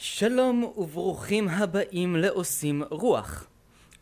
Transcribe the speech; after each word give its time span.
שלום 0.00 0.64
וברוכים 0.76 1.48
הבאים 1.48 2.16
לעושים 2.16 2.82
רוח. 2.90 3.46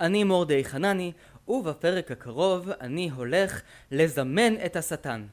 אני 0.00 0.24
מורדי 0.24 0.64
חנני, 0.64 1.12
ובפרק 1.48 2.10
הקרוב 2.10 2.70
אני 2.80 3.10
הולך 3.10 3.62
לזמן 3.90 4.54
את 4.66 4.76
השטן. 4.76 5.26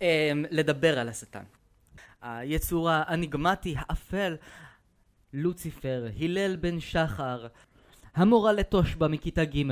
אמ, 0.00 0.44
לדבר 0.50 0.98
על 0.98 1.08
השטן. 1.08 1.44
היצור 2.22 2.90
האניגמטי, 2.90 3.74
האפל, 3.78 4.36
לוציפר, 5.32 6.06
הלל 6.20 6.56
בן 6.56 6.80
שחר, 6.80 7.46
המורה 8.14 8.52
לתושבע 8.52 9.08
מכיתה 9.08 9.44
ג'. 9.44 9.62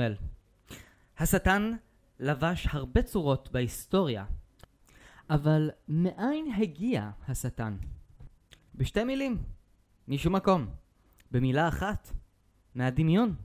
השטן 1.17 1.71
לבש 2.19 2.67
הרבה 2.71 3.01
צורות 3.01 3.49
בהיסטוריה, 3.51 4.25
אבל 5.29 5.69
מאין 5.87 6.53
הגיע 6.57 7.09
השטן? 7.27 7.77
בשתי 8.75 9.03
מילים, 9.03 9.37
משום 10.13 10.35
מקום, 10.35 10.65
במילה 11.31 11.67
אחת, 11.67 12.13
מהדמיון. 12.75 13.35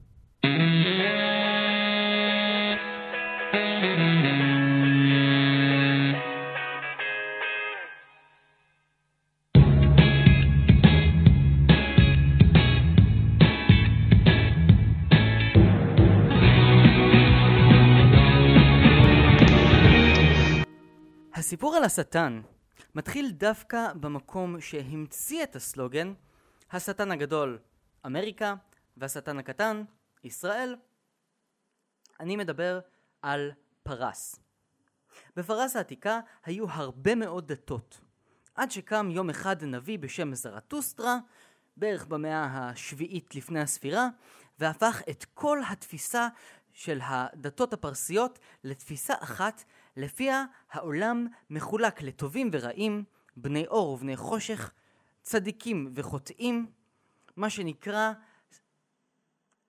הסיפור 21.33 21.75
על 21.75 21.83
השטן 21.83 22.41
מתחיל 22.95 23.31
דווקא 23.31 23.93
במקום 23.93 24.61
שהמציא 24.61 25.43
את 25.43 25.55
הסלוגן 25.55 26.13
השטן 26.71 27.11
הגדול 27.11 27.59
אמריקה 28.05 28.55
והשטן 28.97 29.37
הקטן 29.37 29.83
ישראל. 30.23 30.75
אני 32.19 32.35
מדבר 32.35 32.79
על 33.21 33.51
פרס. 33.83 34.39
בפרס 35.35 35.75
העתיקה 35.75 36.19
היו 36.45 36.69
הרבה 36.69 37.15
מאוד 37.15 37.47
דתות. 37.51 38.01
עד 38.55 38.71
שקם 38.71 39.09
יום 39.11 39.29
אחד 39.29 39.63
נביא 39.63 39.99
בשם 39.99 40.33
זרטוסטרה, 40.33 41.17
בערך 41.77 42.05
במאה 42.05 42.69
השביעית 42.69 43.35
לפני 43.35 43.59
הספירה, 43.59 44.07
והפך 44.59 45.01
את 45.09 45.25
כל 45.33 45.59
התפיסה 45.69 46.27
של 46.73 46.99
הדתות 47.03 47.73
הפרסיות 47.73 48.39
לתפיסה 48.63 49.13
אחת 49.19 49.63
לפיה 49.97 50.45
העולם 50.71 51.27
מחולק 51.49 52.01
לטובים 52.01 52.49
ורעים, 52.53 53.03
בני 53.37 53.67
אור 53.67 53.89
ובני 53.89 54.17
חושך, 54.17 54.71
צדיקים 55.27 55.91
וחוטאים, 55.95 56.71
מה 57.35 57.49
שנקרא 57.49 58.11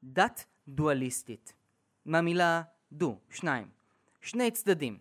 דת 0.02 0.44
דואליסטית. 0.68 1.52
מהמילה 2.04 2.62
דו, 2.92 3.18
שניים. 3.30 3.68
שני 4.20 4.50
צדדים. 4.50 4.98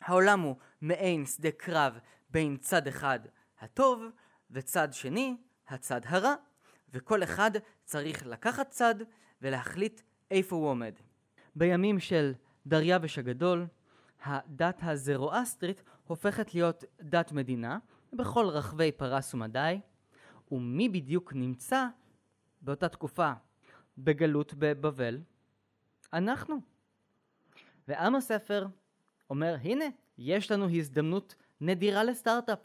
העולם 0.00 0.40
הוא 0.40 0.56
מעין 0.80 1.26
שדה 1.26 1.50
קרב 1.50 1.98
בין 2.30 2.56
צד 2.56 2.86
אחד 2.86 3.20
הטוב 3.60 4.04
וצד 4.50 4.88
שני 4.92 5.36
הצד 5.68 6.00
הרע, 6.04 6.34
וכל 6.92 7.22
אחד 7.22 7.50
צריך 7.84 8.26
לקחת 8.26 8.70
צד 8.70 8.94
ולהחליט 9.42 10.00
איפה 10.30 10.56
הוא 10.56 10.68
עומד. 10.68 10.94
בימים 11.56 12.00
של 12.00 12.32
דריווש 12.66 13.18
הגדול, 13.18 13.66
הדת 14.24 14.78
הזרואסטרית 14.82 15.82
הופכת 16.06 16.54
להיות 16.54 16.84
דת 17.00 17.32
מדינה 17.32 17.78
בכל 18.12 18.46
רחבי 18.46 18.92
פרס 18.92 19.34
ומדי, 19.34 19.80
ומי 20.52 20.88
בדיוק 20.88 21.32
נמצא 21.34 21.86
באותה 22.62 22.88
תקופה 22.88 23.32
בגלות 23.98 24.54
בבבל? 24.58 25.20
אנחנו. 26.12 26.56
ועם 27.88 28.14
הספר 28.14 28.66
אומר, 29.30 29.56
הנה, 29.62 29.84
יש 30.18 30.50
לנו 30.50 30.68
הזדמנות 30.70 31.34
נדירה 31.60 32.04
לסטארט-אפ. 32.04 32.58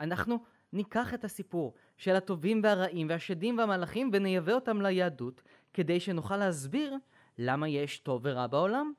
אנחנו 0.00 0.44
ניקח 0.72 1.14
את 1.14 1.24
הסיפור 1.24 1.74
של 1.96 2.16
הטובים 2.16 2.60
והרעים 2.64 3.06
והשדים 3.10 3.58
והמלאכים 3.58 4.10
ונייבא 4.12 4.52
אותם 4.52 4.80
ליהדות 4.80 5.42
כדי 5.74 6.00
שנוכל 6.00 6.36
להסביר 6.36 6.96
למה 7.38 7.68
יש 7.68 7.98
טוב 7.98 8.20
ורע 8.24 8.46
בעולם. 8.46 8.92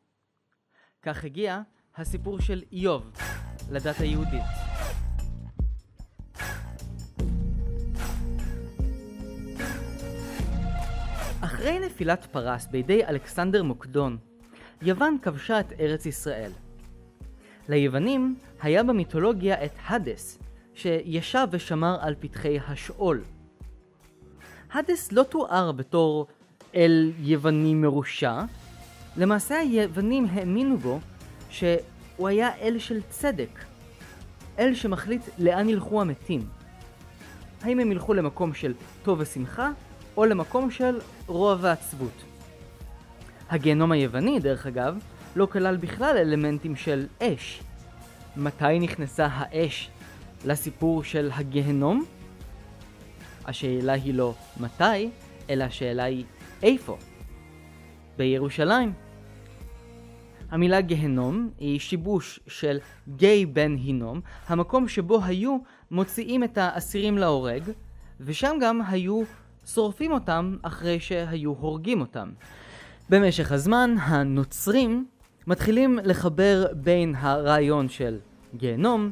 כך 1.02 1.24
הגיע 1.24 1.62
הסיפור 1.96 2.40
של 2.40 2.64
איוב 2.72 3.12
לדת 3.72 4.00
היהודית. 4.00 4.65
נפילת 11.96 12.26
פרס 12.32 12.68
בידי 12.68 13.06
אלכסנדר 13.06 13.64
מוקדון, 13.64 14.18
יוון 14.82 15.18
כבשה 15.22 15.60
את 15.60 15.74
ארץ 15.80 16.06
ישראל. 16.06 16.52
ליוונים 17.70 18.36
היה 18.62 18.84
במיתולוגיה 18.84 19.66
את 19.66 19.72
הדס, 19.88 20.40
שישב 20.74 21.48
ושמר 21.52 21.98
על 22.02 22.16
פתחי 22.20 22.60
השאול. 22.68 23.22
הדס 24.74 25.12
לא 25.12 25.24
תואר 25.24 25.72
בתור 25.72 26.28
אל 26.76 27.12
יווני 27.20 27.74
מרושע, 27.74 28.42
למעשה 29.18 29.60
היוונים 29.60 30.26
האמינו 30.32 30.78
בו 30.78 31.00
שהוא 31.50 32.28
היה 32.28 32.56
אל 32.56 32.80
של 32.80 33.02
צדק, 33.10 33.60
אל 34.60 34.74
שמחליט 34.74 35.22
לאן 35.40 35.70
ילכו 35.70 36.02
המתים. 36.02 36.48
האם 37.62 37.80
הם 37.80 37.92
ילכו 37.92 38.14
למקום 38.14 38.54
של 38.54 38.74
טוב 39.04 39.20
ושמחה, 39.20 39.72
או 40.18 40.26
למקום 40.26 40.72
של 40.72 41.00
רוע 41.28 41.56
ועצבות. 41.62 42.24
הגיהנום 43.50 43.92
היווני, 43.92 44.40
דרך 44.40 44.68
אגב, 44.68 44.98
לא 45.36 45.48
כלל 45.52 45.78
בכלל 45.78 46.18
אלמנטים 46.18 46.76
של 46.76 47.06
אש. 47.22 47.62
מתי 48.38 48.80
נכנסה 48.80 49.28
האש 49.31 49.90
לסיפור 50.46 51.03
של 51.03 51.30
הגיהנום? 51.34 52.06
השאלה 53.46 53.94
היא 53.94 54.14
לא 54.14 54.34
מתי, 54.59 55.09
אלא 55.50 55.64
השאלה 55.64 56.03
היא 56.03 56.26
איפה. 56.64 56.97
בירושלים. 58.18 58.94
המילה 60.52 60.82
גהנום 60.82 61.50
היא 61.58 61.80
שיבוש 61.80 62.40
של 62.47 62.80
גיא 63.16 63.47
בן 63.53 63.76
הינום, 63.76 64.22
המקום 64.47 64.88
שבו 64.88 65.20
היו 65.24 65.58
מוציאים 65.92 66.44
את 66.44 66.58
האסירים 66.58 67.18
להורג, 67.18 67.64
ושם 68.20 68.56
גם 68.62 68.82
היו 68.88 69.24
שורפים 69.66 70.12
אותם 70.12 70.58
אחרי 70.62 71.00
שהיו 71.00 71.52
הורגים 71.52 72.02
אותם. 72.02 72.30
במשך 73.09 73.52
הזמן 73.52 73.96
הנוצרים 74.00 75.06
מתחילים 75.48 76.00
לחבר 76.03 76.66
בין 76.74 77.16
הרעיון 77.18 77.90
של 77.90 78.18
גיהנום, 78.56 79.12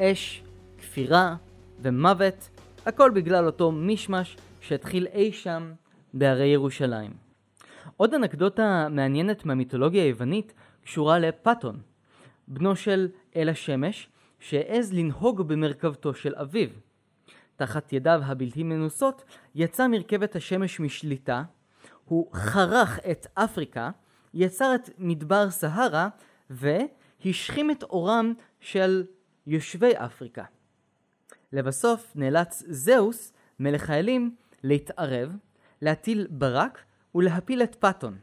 אש, 0.00 0.42
כפירה 0.78 1.36
ומוות, 1.82 2.48
הכל 2.86 3.10
בגלל 3.14 3.46
אותו 3.46 3.72
מישמש 3.72 4.36
שהתחיל 4.60 5.06
אי 5.14 5.32
שם 5.32 5.72
בהרי 6.14 6.46
ירושלים. 6.46 7.10
עוד 7.96 8.14
אנקדוטה 8.14 8.88
מעניינת 8.90 9.46
מהמיתולוגיה 9.46 10.02
היוונית 10.02 10.54
קשורה 10.84 11.18
לפטון, 11.18 11.76
בנו 12.48 12.76
של 12.76 13.08
אל 13.36 13.48
השמש, 13.48 14.08
שהעז 14.40 14.92
לנהוג 14.92 15.42
במרכבתו 15.42 16.14
של 16.14 16.34
אביו. 16.34 16.68
תחת 17.56 17.92
ידיו 17.92 18.20
הבלתי 18.24 18.62
מנוסות 18.62 19.24
יצא 19.54 19.86
מרכבת 19.86 20.36
השמש 20.36 20.80
משליטה, 20.80 21.42
הוא 22.04 22.34
חרך 22.34 22.98
את 23.10 23.26
אפריקה, 23.34 23.90
יצר 24.34 24.74
את 24.74 24.90
מדבר 24.98 25.50
סהרה 25.50 26.08
והשכים 26.50 27.70
את 27.70 27.82
אורם 27.82 28.32
של 28.60 29.04
יושבי 29.46 29.92
אפריקה. 29.96 30.44
לבסוף 31.52 32.12
נאלץ 32.14 32.62
זהוס, 32.66 33.32
מלך 33.60 33.90
האלים, 33.90 34.34
להתערב, 34.62 35.36
להטיל 35.82 36.26
ברק 36.30 36.78
ולהפיל 37.14 37.62
את 37.62 37.74
פאטון. 37.74 38.18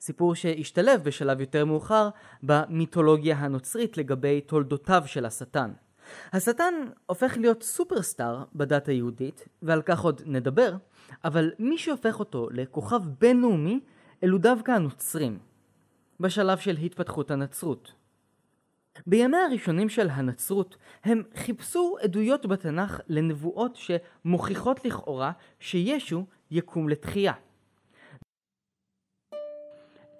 סיפור 0.00 0.34
שהשתלב 0.34 1.04
בשלב 1.04 1.40
יותר 1.40 1.64
מאוחר 1.64 2.08
במיתולוגיה 2.42 3.36
הנוצרית 3.36 3.96
לגבי 3.96 4.40
תולדותיו 4.40 5.02
של 5.06 5.24
השטן. 5.26 5.72
השטן 6.32 6.74
הופך 7.06 7.36
להיות 7.36 7.62
סופרסטאר 7.62 8.44
בדת 8.54 8.88
היהודית, 8.88 9.48
ועל 9.62 9.82
כך 9.82 10.00
עוד 10.00 10.22
נדבר, 10.26 10.76
אבל 11.24 11.50
מי 11.58 11.78
שהופך 11.78 12.20
אותו 12.20 12.48
לכוכב 12.50 13.00
בינלאומי 13.18 13.80
אלו 14.24 14.38
דווקא 14.38 14.72
הנוצרים, 14.72 15.38
בשלב 16.20 16.58
של 16.58 16.76
התפתחות 16.76 17.30
הנצרות. 17.30 17.92
בימיה 19.06 19.44
הראשונים 19.44 19.88
של 19.88 20.10
הנצרות 20.10 20.76
הם 21.04 21.22
חיפשו 21.34 21.96
עדויות 22.02 22.46
בתנ"ך 22.46 23.00
לנבואות 23.08 23.76
שמוכיחות 23.76 24.84
לכאורה 24.84 25.32
שישו 25.60 26.24
יקום 26.50 26.88
לתחייה. 26.88 27.32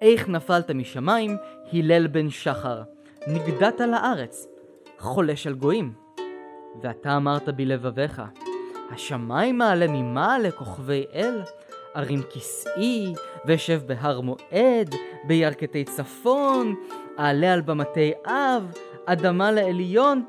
איך 0.01 0.29
נפלת 0.29 0.71
משמיים, 0.71 1.37
הלל 1.73 2.07
בן 2.07 2.29
שחר, 2.29 2.83
נגדת 3.27 3.79
לארץ, 3.79 4.47
חולש 4.99 5.47
על 5.47 5.53
גויים. 5.53 5.93
ואתה 6.81 7.17
אמרת 7.17 7.49
בלבביך, 7.49 8.21
השמיים 8.91 9.57
מעלה 9.57 9.85
ממעלה 9.87 10.51
כוכבי 10.51 11.05
אל, 11.13 11.41
ארים 11.95 12.21
כסאי, 12.33 13.13
ואשב 13.45 13.81
בהר 13.85 14.21
מועד, 14.21 14.95
בירכתי 15.27 15.83
צפון, 15.83 16.75
אעלה 17.19 17.53
על 17.53 17.61
במתי 17.61 18.13
אב, 18.25 18.71
אדמה 19.05 19.51
לעליון, 19.51 20.25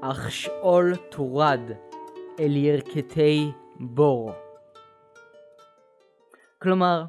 אך 0.00 0.30
שאול 0.30 0.96
תורד 0.96 1.60
אל 2.40 2.56
ירכתי 2.56 3.52
בור. 3.80 4.32
כלומר, 6.58 7.04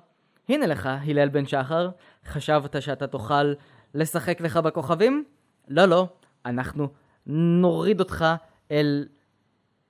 הנה 0.50 0.68
לך, 0.68 0.90
הלל 1.06 1.30
בן 1.30 1.46
שחר, 1.46 1.90
חשבת 2.26 2.82
שאתה 2.82 3.08
תוכל 3.08 3.54
לשחק 3.94 4.42
לך 4.42 4.58
בכוכבים? 4.58 5.24
לא, 5.68 5.86
לא, 5.86 6.08
אנחנו 6.46 6.88
נוריד 7.28 8.00
אותך 8.00 8.26
אל 8.72 9.08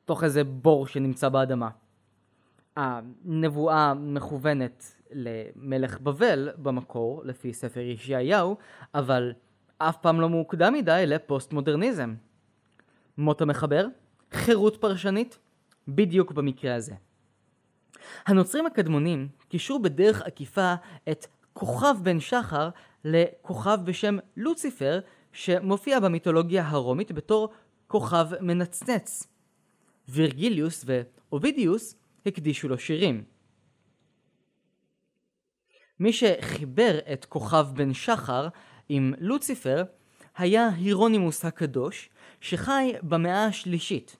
תוך 0.06 0.24
איזה 0.24 0.44
בור 0.44 0.88
שנמצא 0.88 1.30
באדמה. 1.30 1.70
הנבואה 2.76 3.94
מכוונת 3.94 4.96
למלך 5.12 6.00
בבל 6.00 6.50
במקור, 6.58 7.22
לפי 7.26 7.54
ספר 7.54 7.80
ישעיהו, 7.80 8.58
אבל 8.94 9.34
אף 9.78 9.98
פעם 9.98 10.22
לא 10.22 10.30
מוקדם 10.30 10.74
מדי 10.74 11.04
לפוסט 11.08 11.54
מודרניזם. 11.54 12.16
מות 13.18 13.42
המחבר, 13.42 13.88
חירות 14.32 14.78
פרשנית, 14.78 15.40
בדיוק 15.88 16.32
במקרה 16.32 16.76
הזה. 16.76 16.94
הנוצרים 18.26 18.66
הקדמונים 18.66 19.28
קישרו 19.50 19.80
בדרך 19.80 20.22
עקיפה 20.22 20.74
את 21.10 21.28
כוכב 21.54 21.96
בן 22.04 22.20
שחר 22.20 22.70
לכוכב 23.06 23.78
בשם 23.84 24.18
לוציפר, 24.38 25.00
שמופיע 25.34 26.00
במיתולוגיה 26.00 26.68
הרומית 26.68 27.12
בתור 27.12 27.50
כוכב 27.88 28.28
מנצנץ. 28.42 29.28
וירגיליוס 30.10 30.86
ואובידיוס 30.88 31.96
הקדישו 32.26 32.68
לו 32.68 32.78
שירים. 32.78 33.24
מי 36.00 36.14
שחיבר 36.14 37.00
את 37.14 37.26
כוכב 37.26 37.68
בן 37.74 37.94
שחר 37.94 38.48
עם 38.90 39.14
לוציפר 39.18 39.84
היה 40.38 40.70
הירונימוס 40.76 41.46
הקדוש, 41.46 42.10
שחי 42.42 42.94
במאה 43.02 43.46
השלישית. 43.46 44.18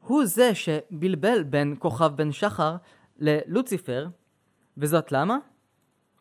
הוא 0.00 0.24
זה 0.24 0.54
שבלבל 0.54 1.42
בין 1.42 1.74
כוכב 1.78 2.12
בן 2.16 2.32
שחר 2.32 2.76
ללוציפר, 3.18 4.08
וזאת 4.76 5.12
למה? 5.12 5.38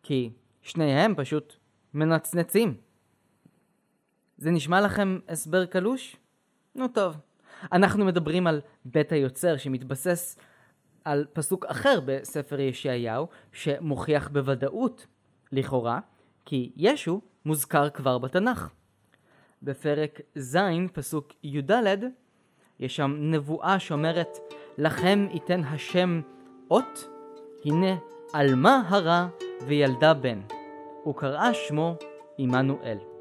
כי 0.03 0.29
שניהם 0.61 1.15
פשוט 1.15 1.55
מנצנצים. 1.93 2.77
זה 4.37 4.51
נשמע 4.51 4.81
לכם 4.81 5.19
הסבר 5.29 5.65
קלוש? 5.65 6.15
נו 6.75 6.87
טוב. 6.87 7.15
אנחנו 7.71 8.05
מדברים 8.05 8.47
על 8.47 8.61
בית 8.85 9.11
היוצר 9.11 9.57
שמתבסס 9.57 10.39
על 11.05 11.25
פסוק 11.33 11.65
אחר 11.65 11.99
בספר 12.05 12.59
ישעיהו, 12.59 13.27
שמוכיח 13.51 14.27
בוודאות, 14.27 15.07
לכאורה, 15.51 15.99
כי 16.45 16.71
ישו 16.75 17.21
מוזכר 17.45 17.89
כבר 17.89 18.17
בתנ"ך. 18.17 18.69
בפרק 19.63 20.19
ז', 20.35 20.57
פסוק 20.93 21.33
י"ד, 21.43 21.71
יש 22.79 22.95
שם 22.95 23.15
נבואה 23.19 23.79
שאומרת, 23.79 24.37
לכם 24.77 25.27
ייתן 25.31 25.63
השם 25.63 26.21
אות, 26.71 27.07
הנה 27.65 27.95
עלמה 28.33 28.81
הרע 28.87 29.27
וילדה 29.67 30.13
בן, 30.13 30.41
וקראה 31.07 31.53
שמו 31.53 31.95
עמנואל. 32.37 33.12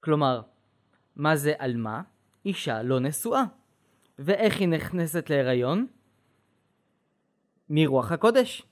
כלומר, 0.00 0.40
מה 1.16 1.36
זה 1.36 1.52
עלמה? 1.58 2.02
אישה 2.44 2.82
לא 2.82 3.00
נשואה. 3.00 3.44
ואיך 4.18 4.60
היא 4.60 4.68
נכנסת 4.68 5.30
להיריון? 5.30 5.86
מרוח 7.70 8.12
הקודש. 8.12 8.62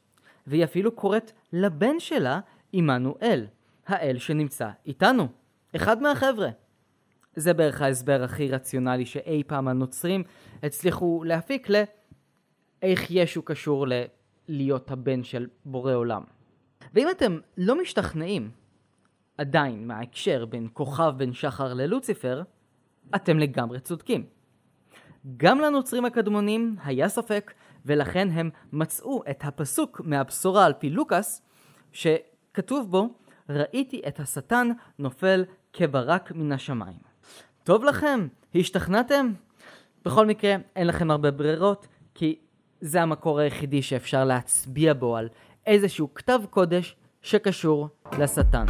והיא 0.47 0.65
אפילו 0.65 0.93
קוראת 0.93 1.33
לבן 1.53 2.01
שלה 2.01 2.41
עמנואל, 2.73 3.47
האל 3.87 4.19
שנמצא 4.19 4.71
איתנו, 4.87 5.29
אחד 5.77 6.03
מהחבר'ה. 6.03 6.49
זה 7.37 7.55
בערך 7.55 7.83
ההסבר 7.83 8.23
הכי 8.23 8.49
רציונלי 8.49 9.07
שאי 9.07 9.43
פעם 9.47 9.69
הנוצרים 9.69 10.25
הצליחו 10.63 11.25
להפיק 11.25 11.69
לאיך 11.69 13.11
ישו 13.11 13.43
קשור 13.43 13.87
ללהיות 14.49 14.91
הבן 14.91 15.23
של 15.23 15.47
בורא 15.65 15.95
עולם. 15.95 16.23
ואם 16.95 17.11
אתם 17.11 17.39
לא 17.57 17.83
משתכנעים 17.83 18.51
עדיין 19.39 19.87
מההקשר 19.87 20.45
בין 20.45 20.69
כוכב 20.73 21.13
בן 21.17 21.33
שחר 21.33 21.75
ללוציפר, 21.75 22.43
אתם 23.15 23.39
לגמרי 23.39 23.81
צודקים. 23.81 24.27
גם 25.37 25.61
לנוצרים 25.61 26.05
הקדמונים 26.05 26.77
היה 26.85 27.09
ספק, 27.09 27.53
ולכן 27.87 28.29
הם 28.33 28.51
מצאו 28.73 29.23
את 29.31 29.45
הפסוק 29.45 30.01
מהבשורה 30.05 30.65
על 30.67 30.73
פי 30.73 30.91
לוקאס, 30.91 31.43
שכתוב 31.93 32.91
בו, 32.91 33.09
ראיתי 33.49 34.03
את 34.09 34.21
השטן 34.21 34.69
נופל 34.99 35.45
כברק 35.73 36.33
מן 36.33 36.53
השמיים. 36.53 36.99
טוב 37.65 37.85
לכם? 37.85 38.29
השתכנעתם? 38.55 39.33
בכל 40.05 40.27
מקרה, 40.27 40.57
אין 40.77 40.87
לכם 40.87 41.11
הרבה 41.11 41.31
ברירות, 41.31 41.87
כי 42.15 42.39
זה 42.81 43.03
המקור 43.03 43.39
היחידי 43.39 43.83
שאפשר 43.83 44.25
להצביע 44.25 44.95
בו 44.95 45.17
על 45.17 45.29
איזשהו 45.67 46.15
כתב 46.15 46.41
קודש 46.51 46.97
שקשור 47.23 47.89
לשטן. 48.19 48.65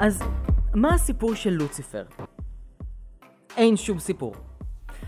אז 0.00 0.22
מה 0.74 0.94
הסיפור 0.94 1.34
של 1.34 1.50
לוציפר? 1.50 2.04
אין 3.56 3.76
שום 3.76 3.98
סיפור. 3.98 4.34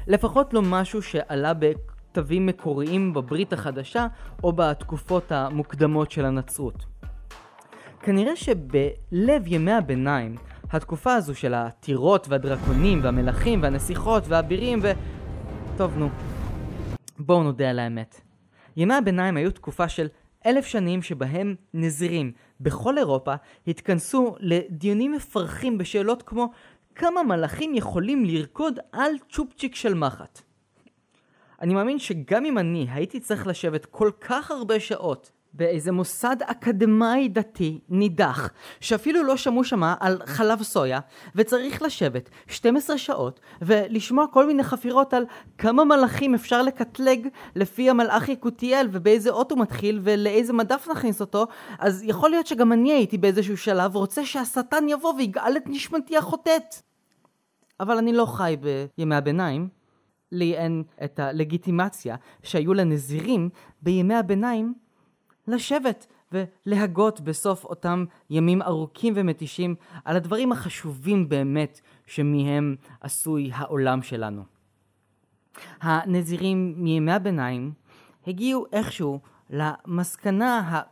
לפחות 0.06 0.54
לא 0.54 0.62
משהו 0.62 1.02
שעלה 1.02 1.54
בכתבים 1.54 2.46
מקוריים 2.46 3.14
בברית 3.14 3.52
החדשה 3.52 4.06
או 4.42 4.52
בתקופות 4.52 5.32
המוקדמות 5.32 6.10
של 6.10 6.24
הנצרות. 6.24 6.84
כנראה 8.02 8.36
שבלב 8.36 9.46
ימי 9.46 9.72
הביניים, 9.72 10.36
התקופה 10.70 11.14
הזו 11.14 11.34
של 11.34 11.54
הטירות 11.54 12.28
והדרקונים 12.28 13.00
והמלכים 13.02 13.62
והנסיכות 13.62 14.28
והאבירים 14.28 14.78
ו... 14.82 14.92
טוב 15.76 15.98
נו, 15.98 16.08
בואו 17.18 17.42
נודה 17.42 17.70
על 17.70 17.78
האמת. 17.78 18.20
ימי 18.76 18.94
הביניים 18.94 19.36
היו 19.36 19.50
תקופה 19.50 19.88
של 19.88 20.08
אלף 20.46 20.66
שנים 20.66 21.02
שבהם 21.02 21.54
נזירים 21.74 22.32
בכל 22.62 22.98
אירופה 22.98 23.34
התכנסו 23.66 24.36
לדיונים 24.40 25.12
מפרכים 25.12 25.78
בשאלות 25.78 26.22
כמו 26.22 26.50
כמה 26.94 27.22
מלאכים 27.22 27.74
יכולים 27.74 28.24
לרקוד 28.24 28.78
על 28.92 29.12
צ'ופצ'יק 29.31 29.74
של 29.74 29.94
מחט. 29.94 30.40
אני 31.60 31.74
מאמין 31.74 31.98
שגם 31.98 32.44
אם 32.44 32.58
אני 32.58 32.86
הייתי 32.90 33.20
צריך 33.20 33.46
לשבת 33.46 33.86
כל 33.86 34.10
כך 34.20 34.50
הרבה 34.50 34.81
שעות 34.81 35.31
באיזה 35.54 35.92
מוסד 35.92 36.36
אקדמאי 36.42 37.28
דתי 37.28 37.80
נידח, 37.88 38.50
שאפילו 38.80 39.22
לא 39.22 39.36
שמעו 39.36 39.64
שמה 39.64 39.94
על 40.00 40.18
חלב 40.26 40.62
סויה, 40.62 41.00
וצריך 41.34 41.82
לשבת 41.82 42.30
12 42.46 42.98
שעות 42.98 43.40
ולשמוע 43.62 44.26
כל 44.26 44.46
מיני 44.46 44.62
חפירות 44.62 45.14
על 45.14 45.24
כמה 45.58 45.84
מלאכים 45.84 46.34
אפשר 46.34 46.62
לקטלג 46.62 47.28
לפי 47.56 47.90
המלאך 47.90 48.28
יקותיאל 48.28 48.88
ובאיזה 48.90 49.30
אות 49.30 49.50
הוא 49.50 49.58
מתחיל 49.58 50.00
ולאיזה 50.02 50.52
מדף 50.52 50.88
נכניס 50.90 51.20
אותו, 51.20 51.46
אז 51.78 52.02
יכול 52.06 52.30
להיות 52.30 52.46
שגם 52.46 52.72
אני 52.72 52.92
הייתי 52.92 53.18
באיזשהו 53.18 53.56
שלב 53.56 53.96
רוצה 53.96 54.24
שהשטן 54.24 54.88
יבוא 54.88 55.14
ויגאל 55.14 55.56
את 55.56 55.64
נשמתי 55.66 56.16
החוטאת. 56.16 56.74
אבל 57.80 57.98
אני 57.98 58.12
לא 58.12 58.26
חי 58.26 58.56
בימי 58.96 59.14
הביניים. 59.14 59.68
לי 60.32 60.56
אין 60.56 60.82
את 61.04 61.18
הלגיטימציה 61.18 62.16
שהיו 62.42 62.74
לנזירים 62.74 63.48
בימי 63.82 64.14
הביניים 64.14 64.74
לשבת 65.49 66.06
ולהגות 66.32 67.20
בסוף 67.20 67.65
אותם 67.65 68.05
ימים 68.31 68.63
ארוכים 68.63 69.13
ומתישים 69.17 69.75
על 70.05 70.17
הדברים 70.17 70.53
החשובים 70.53 71.29
באמת 71.29 71.81
שמהם 72.06 72.77
עשוי 73.01 73.51
העולם 73.55 74.03
שלנו. 74.03 74.43
הנזירים 75.81 76.75
מימי 76.77 77.13
הביניים 77.13 77.72
הגיעו 78.27 78.67
איכשהו 78.72 79.20
למסקנה 79.51 80.82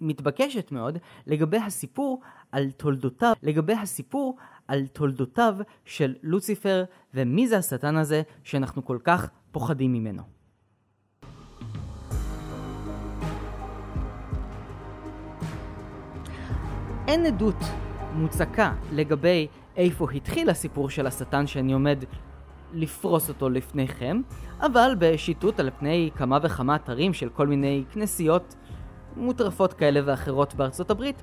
המתבקשת 0.00 0.72
מאוד 0.72 0.98
לגבי 1.26 1.58
הסיפור 1.58 2.20
על 2.52 2.70
תולדותיו, 2.70 3.32
לגבי 3.42 3.72
הסיפור 3.72 4.36
על 4.68 4.86
תולדותיו 4.86 5.56
של 5.84 6.14
לוציפר 6.22 6.84
ומי 7.14 7.48
זה 7.48 7.58
השטן 7.58 7.96
הזה 7.96 8.22
שאנחנו 8.44 8.84
כל 8.84 8.98
כך 9.04 9.30
פוחדים 9.52 9.92
ממנו. 9.92 10.22
אין 17.08 17.26
עדות 17.26 17.64
מוצקה 18.14 18.72
לגבי 18.92 19.46
איפה 19.76 20.06
התחיל 20.10 20.50
הסיפור 20.50 20.90
של 20.90 21.06
השטן 21.06 21.46
שאני 21.46 21.72
עומד 21.72 22.04
לפרוס 22.72 23.28
אותו 23.28 23.48
לפניכם, 23.48 24.20
אבל 24.60 24.96
בשיטוט 24.98 25.60
על 25.60 25.70
פני 25.78 26.10
כמה 26.16 26.38
וכמה 26.42 26.76
אתרים 26.76 27.12
של 27.12 27.28
כל 27.28 27.46
מיני 27.46 27.84
כנסיות 27.92 28.54
מוטרפות 29.16 29.72
כאלה 29.72 30.00
ואחרות 30.04 30.54
בארצות 30.54 30.90
הברית, 30.90 31.22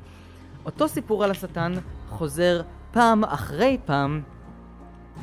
אותו 0.65 0.87
סיפור 0.87 1.23
על 1.23 1.31
השטן 1.31 1.73
חוזר 2.09 2.61
פעם 2.91 3.23
אחרי 3.23 3.77
פעם, 3.85 4.21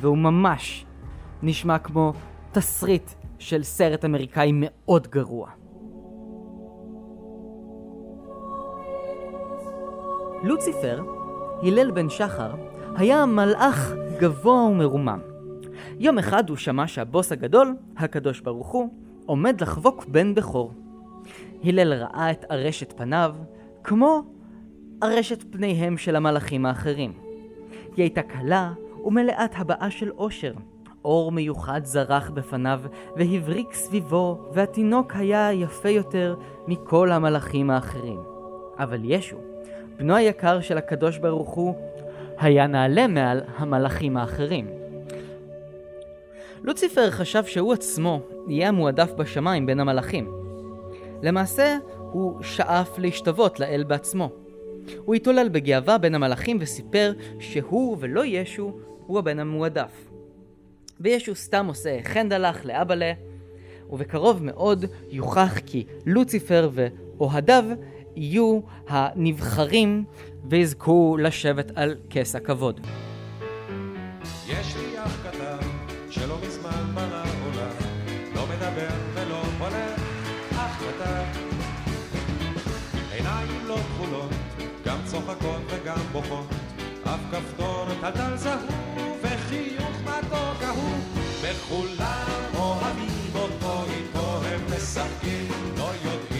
והוא 0.01 0.17
ממש 0.17 0.85
נשמע 1.43 1.77
כמו 1.77 2.13
תסריט 2.51 3.11
של 3.39 3.63
סרט 3.63 4.05
אמריקאי 4.05 4.51
מאוד 4.53 5.07
גרוע. 5.07 5.58
לוציפר, 10.43 11.01
הלל 11.63 11.91
בן 11.91 12.09
שחר, 12.09 12.51
היה 12.95 13.25
מלאך 13.25 13.93
גבוה 14.19 14.63
ומרומם. 14.63 15.19
יום 15.99 16.17
אחד 16.17 16.49
הוא 16.49 16.57
שמע 16.57 16.87
שהבוס 16.87 17.31
הגדול, 17.31 17.75
הקדוש 17.97 18.39
ברוך 18.39 18.67
הוא, 18.67 18.89
עומד 19.25 19.61
לחבוק 19.61 20.05
בן 20.05 20.35
בכור. 20.35 20.73
הלל 21.63 21.93
ראה 21.93 22.31
את 22.31 22.45
ארשת 22.51 22.93
פניו, 22.97 23.35
כמו 23.83 24.21
ארשת 25.03 25.43
פניהם 25.51 25.97
של 25.97 26.15
המלאכים 26.15 26.65
האחרים. 26.65 27.13
היא 27.95 28.03
הייתה 28.03 28.21
קלה 28.21 28.73
ומלאת 29.05 29.51
הבעה 29.55 29.91
של 29.91 30.11
אושר. 30.11 30.53
אור 31.05 31.31
מיוחד 31.31 31.81
זרח 31.83 32.29
בפניו 32.29 32.81
והבריק 33.15 33.73
סביבו, 33.73 34.49
והתינוק 34.53 35.15
היה 35.15 35.53
יפה 35.53 35.89
יותר 35.89 36.35
מכל 36.67 37.11
המלאכים 37.11 37.69
האחרים. 37.69 38.19
אבל 38.79 38.99
ישו, 39.03 39.37
בנו 39.99 40.15
היקר 40.15 40.61
של 40.61 40.77
הקדוש 40.77 41.17
ברוך 41.17 41.49
הוא, 41.49 41.75
היה 42.39 42.67
נעלה 42.67 43.07
מעל 43.07 43.41
המלאכים 43.57 44.17
האחרים. 44.17 44.67
לוציפר 46.63 47.11
חשב 47.11 47.45
שהוא 47.45 47.73
עצמו 47.73 48.21
יהיה 48.47 48.69
המועדף 48.69 49.11
בשמיים 49.11 49.65
בין 49.65 49.79
המלאכים. 49.79 50.31
למעשה, 51.21 51.77
הוא 52.11 52.43
שאף 52.43 52.99
להשתוות 52.99 53.59
לאל 53.59 53.83
בעצמו. 53.87 54.29
הוא 55.05 55.15
התעולל 55.15 55.49
בגאווה 55.49 55.97
בין 55.97 56.15
המלאכים 56.15 56.57
וסיפר 56.59 57.13
שהוא 57.39 57.97
ולא 57.99 58.25
ישו 58.25 58.77
הוא 59.05 59.19
הבן 59.19 59.39
המועדף. 59.39 60.09
וישו 60.99 61.35
סתם 61.35 61.65
עושה 61.67 61.97
חנדלח 62.03 62.65
לאבאלה, 62.65 63.13
ובקרוב 63.89 64.43
מאוד 64.43 64.85
יוכח 65.09 65.59
כי 65.65 65.85
לוציפר 66.05 66.69
ואוהדיו 66.73 67.65
יהיו 68.19 68.59
הנבחרים 68.87 70.03
ויזכו 70.49 71.17
לשבת 71.19 71.71
על 71.75 71.95
כס 72.09 72.35
הכבוד. 72.35 72.79
יש 74.47 74.75
לי 74.75 74.99
אח 74.99 75.27
קטן 75.27 75.67
שלא 76.09 76.37
מזמן 76.47 76.91
בנה 76.93 77.23
עולם, 77.45 77.75
לא 78.35 78.41
מדבר 78.45 78.95
ולא 79.13 79.41
הולך, 79.59 79.99
אח 80.51 80.81
קטן. 80.83 81.23
עיניים 83.11 83.67
לא 83.67 83.75
כחולות, 83.75 84.31
גם 84.85 84.97
צוחקות 85.05 85.61
וגם 85.69 85.99
בוכות, 86.11 86.47
אף 87.03 87.19
כפתור 87.31 87.85
טלטל 88.01 88.37
זהוב 88.37 89.17
וחיוך 89.21 90.01
מתוק 90.03 90.63
אהוב, 90.63 91.19
וכולם 91.41 92.41
אוהבים 92.57 93.35
אותו 93.35 93.83
איתו 93.83 94.41
הם 94.45 94.59
משחקים, 94.77 95.47
לא 95.77 95.91
יודעים 96.05 96.38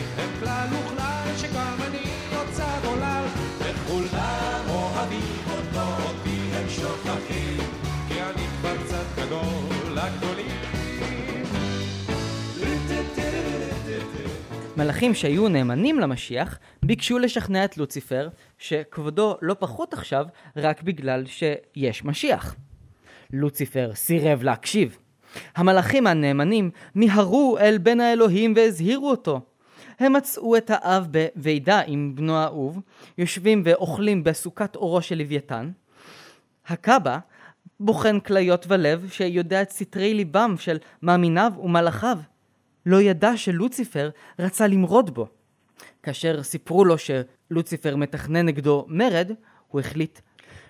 מלאכים 15.00 15.16
שהיו 15.16 15.48
נאמנים 15.48 16.00
למשיח 16.00 16.60
ביקשו 16.84 17.20
לשכנע 17.20 17.66
את 17.66 17.78
לוציפר 17.78 18.30
שכבודו 18.58 19.38
לא 19.42 19.56
פחות 19.60 19.94
עכשיו 19.94 20.26
רק 20.56 20.82
בגלל 20.82 21.26
שיש 21.26 22.06
משיח. 22.06 22.56
לוציפר 23.34 23.92
סירב 23.96 24.44
להקשיב. 24.44 24.98
המלאכים 25.56 26.08
הנאמנים 26.08 26.72
מיהרו 26.96 27.58
אל 27.60 27.78
בן 27.78 28.00
האלוהים 28.00 28.54
והזהירו 28.56 29.10
אותו. 29.10 29.42
הם 30.00 30.14
מצאו 30.14 30.58
את 30.58 30.72
האב 30.74 31.08
בבידה 31.12 31.82
עם 31.88 32.12
בנו 32.16 32.38
האהוב, 32.38 32.80
יושבים 33.18 33.62
ואוכלים 33.66 34.24
בסוכת 34.24 34.76
אורו 34.76 35.02
של 35.02 35.18
לוויתן. 35.18 35.72
הקאבה 36.68 37.20
בוחן 37.80 38.20
כליות 38.20 38.66
ולב 38.70 39.10
שיודע 39.12 39.62
את 39.62 39.70
סתרי 39.70 40.14
ליבם 40.14 40.56
של 40.58 40.78
מאמיניו 41.02 41.52
ומלאכיו. 41.64 42.18
לא 42.86 43.02
ידע 43.02 43.38
שלוציפר 43.38 44.10
רצה 44.40 44.68
למרוד 44.68 45.14
בו. 45.14 45.28
כאשר 46.04 46.44
סיפרו 46.44 46.86
לו 46.86 46.96
שלוציפר 46.98 47.96
מתכנן 47.96 48.46
נגדו 48.46 48.86
מרד, 48.90 49.32
הוא 49.68 49.80
החליט 49.80 50.20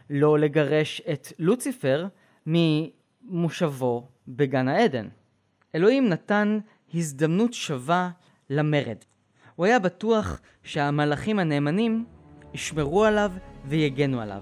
לא 0.09 0.39
לגרש 0.39 1.01
את 1.11 1.27
לוציפר 1.39 2.07
ממושבו 2.45 4.07
בגן 4.27 4.67
העדן. 4.67 5.07
אלוהים 5.75 6.09
נתן 6.09 6.59
הזדמנות 6.93 7.53
שווה 7.53 8.09
למרד. 8.49 8.97
הוא 9.55 9.65
היה 9.65 9.79
בטוח 9.79 10.41
שהמלאכים 10.63 11.39
הנאמנים 11.39 12.05
ישמרו 12.53 13.05
עליו 13.05 13.31
ויגנו 13.65 14.21
עליו. 14.21 14.41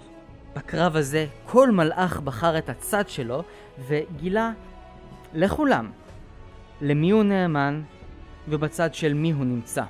בקרב 0.56 0.96
הזה 0.96 1.26
כל 1.46 1.72
מלאך 1.72 2.20
בחר 2.20 2.58
את 2.58 2.70
הצד 2.70 3.10
שלו 3.10 3.44
וגילה 3.88 4.52
לכולם 5.34 5.92
למי 6.82 7.12
הוא 7.12 7.24
נאמן 7.24 7.82
ובצד 8.48 8.94
של 8.94 9.14
מי 9.14 9.32
הוא 9.32 9.46
נמצא. 9.46 9.84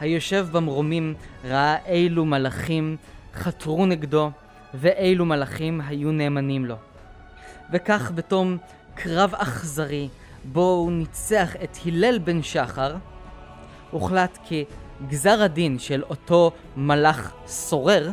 היושב 0.00 0.46
במרומים 0.52 1.14
ראה 1.44 1.76
אילו 1.86 2.24
מלאכים 2.24 2.96
חתרו 3.34 3.86
נגדו 3.86 4.30
ואילו 4.74 5.24
מלאכים 5.24 5.80
היו 5.80 6.12
נאמנים 6.12 6.64
לו. 6.64 6.76
וכך 7.72 8.12
בתום 8.14 8.56
קרב 8.94 9.34
אכזרי 9.34 10.08
בו 10.44 10.70
הוא 10.70 10.92
ניצח 10.92 11.56
את 11.64 11.78
הלל 11.86 12.18
בן 12.18 12.42
שחר, 12.42 12.94
הוחלט 13.90 14.38
כי 14.44 14.64
גזר 15.08 15.42
הדין 15.42 15.78
של 15.78 16.02
אותו 16.02 16.52
מלאך 16.76 17.32
סורר 17.46 18.10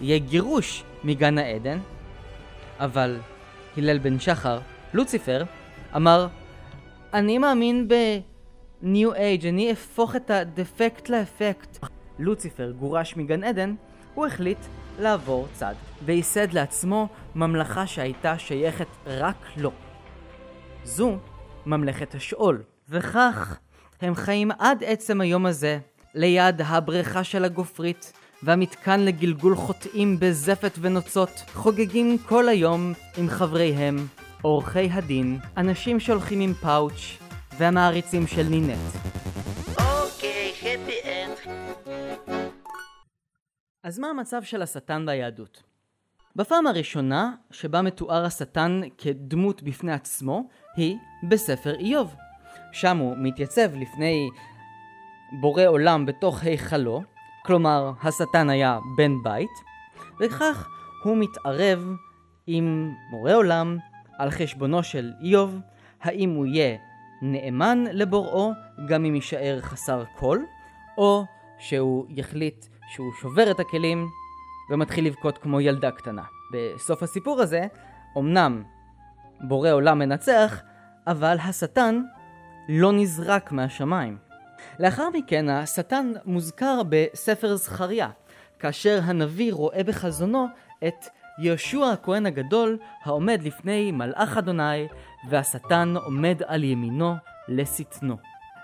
יהיה 0.00 0.18
גירוש 0.18 0.84
מגן 1.04 1.38
העדן, 1.38 1.78
אבל 2.80 3.18
הלל 3.76 3.98
בן 3.98 4.20
שחר, 4.20 4.58
לוציפר, 4.94 5.44
אמר 5.96 6.26
אני 7.14 7.38
מאמין 7.38 7.88
בניו 7.88 9.14
אייג', 9.14 9.46
אני 9.46 9.70
אהפוך 9.70 10.16
את 10.16 10.30
הדפקט 10.30 11.08
לאפקט. 11.08 11.78
לוציפר 12.18 12.70
גורש 12.70 13.16
מגן 13.16 13.44
עדן, 13.44 13.74
הוא 14.14 14.26
החליט 14.26 14.58
לעבור 15.00 15.48
צד, 15.52 15.74
וייסד 16.04 16.52
לעצמו 16.52 17.08
ממלכה 17.34 17.86
שהייתה 17.86 18.38
שייכת 18.38 18.86
רק 19.06 19.36
לו. 19.56 19.72
זו 20.84 21.16
ממלכת 21.66 22.14
השאול, 22.14 22.62
וכך 22.88 23.58
הם 24.00 24.14
חיים 24.14 24.50
עד 24.58 24.84
עצם 24.84 25.20
היום 25.20 25.46
הזה, 25.46 25.78
ליד 26.14 26.60
הבריכה 26.64 27.24
של 27.24 27.44
הגופרית, 27.44 28.12
והמתקן 28.42 29.00
לגלגול 29.00 29.56
חוטאים 29.56 30.16
בזפת 30.20 30.72
ונוצות, 30.80 31.42
חוגגים 31.54 32.18
כל 32.18 32.48
היום 32.48 32.92
עם 33.18 33.28
חבריהם, 33.28 33.96
עורכי 34.42 34.90
הדין, 34.92 35.38
אנשים 35.56 36.00
שהולכים 36.00 36.40
עם 36.40 36.54
פאוץ', 36.54 37.18
והמעריצים 37.58 38.26
של 38.26 38.42
נינט. 38.42 38.78
אוקיי, 39.68 40.52
הפי 40.60 40.98
אנד. 41.04 41.38
אז 43.82 43.98
מה 43.98 44.08
המצב 44.10 44.42
של 44.42 44.62
השטן 44.62 45.06
ביהדות? 45.06 45.62
בפעם 46.36 46.66
הראשונה 46.66 47.34
שבה 47.50 47.82
מתואר 47.82 48.24
השטן 48.24 48.80
כדמות 48.98 49.62
בפני 49.62 49.92
עצמו 49.92 50.48
היא 50.76 50.96
בספר 51.28 51.74
איוב. 51.74 52.14
שם 52.72 52.96
הוא 52.96 53.14
מתייצב 53.18 53.74
לפני 53.74 54.28
בורא 55.40 55.66
עולם 55.66 56.06
בתוך 56.06 56.42
היכלו, 56.42 57.02
כלומר 57.44 57.92
השטן 58.02 58.50
היה 58.50 58.78
בן 58.96 59.12
בית, 59.22 59.50
וכך 60.20 60.68
הוא 61.04 61.16
מתערב 61.16 61.86
עם 62.46 62.92
בורא 63.10 63.32
עולם 63.32 63.78
על 64.18 64.30
חשבונו 64.30 64.82
של 64.82 65.12
איוב, 65.20 65.60
האם 66.02 66.30
הוא 66.30 66.46
יהיה 66.46 66.76
נאמן 67.22 67.84
לבוראו 67.92 68.52
גם 68.88 69.04
אם 69.04 69.14
יישאר 69.14 69.58
חסר 69.60 70.04
כל, 70.16 70.38
או 70.98 71.24
שהוא 71.58 72.06
יחליט 72.08 72.66
שהוא 72.88 73.12
שובר 73.20 73.50
את 73.50 73.60
הכלים 73.60 74.08
ומתחיל 74.70 75.06
לבכות 75.06 75.38
כמו 75.38 75.60
ילדה 75.60 75.90
קטנה. 75.90 76.22
בסוף 76.52 77.02
הסיפור 77.02 77.40
הזה, 77.40 77.66
אמנם 78.18 78.62
בורא 79.40 79.70
עולם 79.70 79.98
מנצח, 79.98 80.62
אבל 81.06 81.36
השטן 81.38 82.02
לא 82.68 82.92
נזרק 82.92 83.52
מהשמיים. 83.52 84.18
לאחר 84.78 85.08
מכן 85.10 85.48
השטן 85.48 86.12
מוזכר 86.24 86.82
בספר 86.88 87.56
זכריה, 87.56 88.08
כאשר 88.58 89.00
הנביא 89.04 89.52
רואה 89.52 89.84
בחזונו 89.84 90.46
את 90.86 91.06
יהושע 91.38 91.86
הכהן 91.92 92.26
הגדול 92.26 92.78
העומד 93.04 93.42
לפני 93.42 93.92
מלאך 93.92 94.36
אדוני 94.36 94.88
והשטן 95.28 95.94
עומד 96.04 96.42
על 96.46 96.64
ימינו 96.64 97.14
לשטנו. 97.48 98.16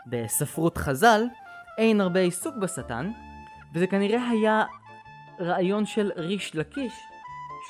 בספרות 0.06 0.78
חז"ל 0.78 1.22
אין 1.78 2.00
הרבה 2.00 2.20
עיסוק 2.20 2.54
בשטן 2.56 3.10
וזה 3.75 3.87
כנראה 3.87 4.28
היה 4.28 4.64
רעיון 5.40 5.87
של 5.87 6.10
ריש 6.16 6.56
לקיש 6.56 6.92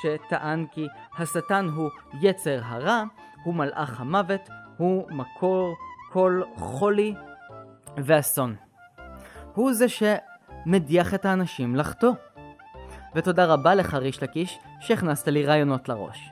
שטען 0.02 0.66
כי 0.72 0.86
השטן 1.18 1.68
הוא 1.74 1.90
יצר 2.20 2.60
הרע, 2.64 3.02
הוא 3.44 3.54
מלאך 3.54 4.00
המוות, 4.00 4.48
הוא 4.76 5.10
מקור 5.10 5.76
כל 6.12 6.42
חולי 6.56 7.14
ואסון. 7.96 8.56
הוא 9.54 9.72
זה 9.72 9.86
שמדיח 9.88 11.14
את 11.14 11.24
האנשים 11.24 11.76
לחטוא. 11.76 12.12
ותודה 13.14 13.44
רבה 13.44 13.74
לך 13.74 13.94
ריש 13.94 14.22
לקיש 14.22 14.58
שהכנסת 14.80 15.28
לי 15.28 15.47
רעיונות 15.47 15.88
לראש. 15.88 16.30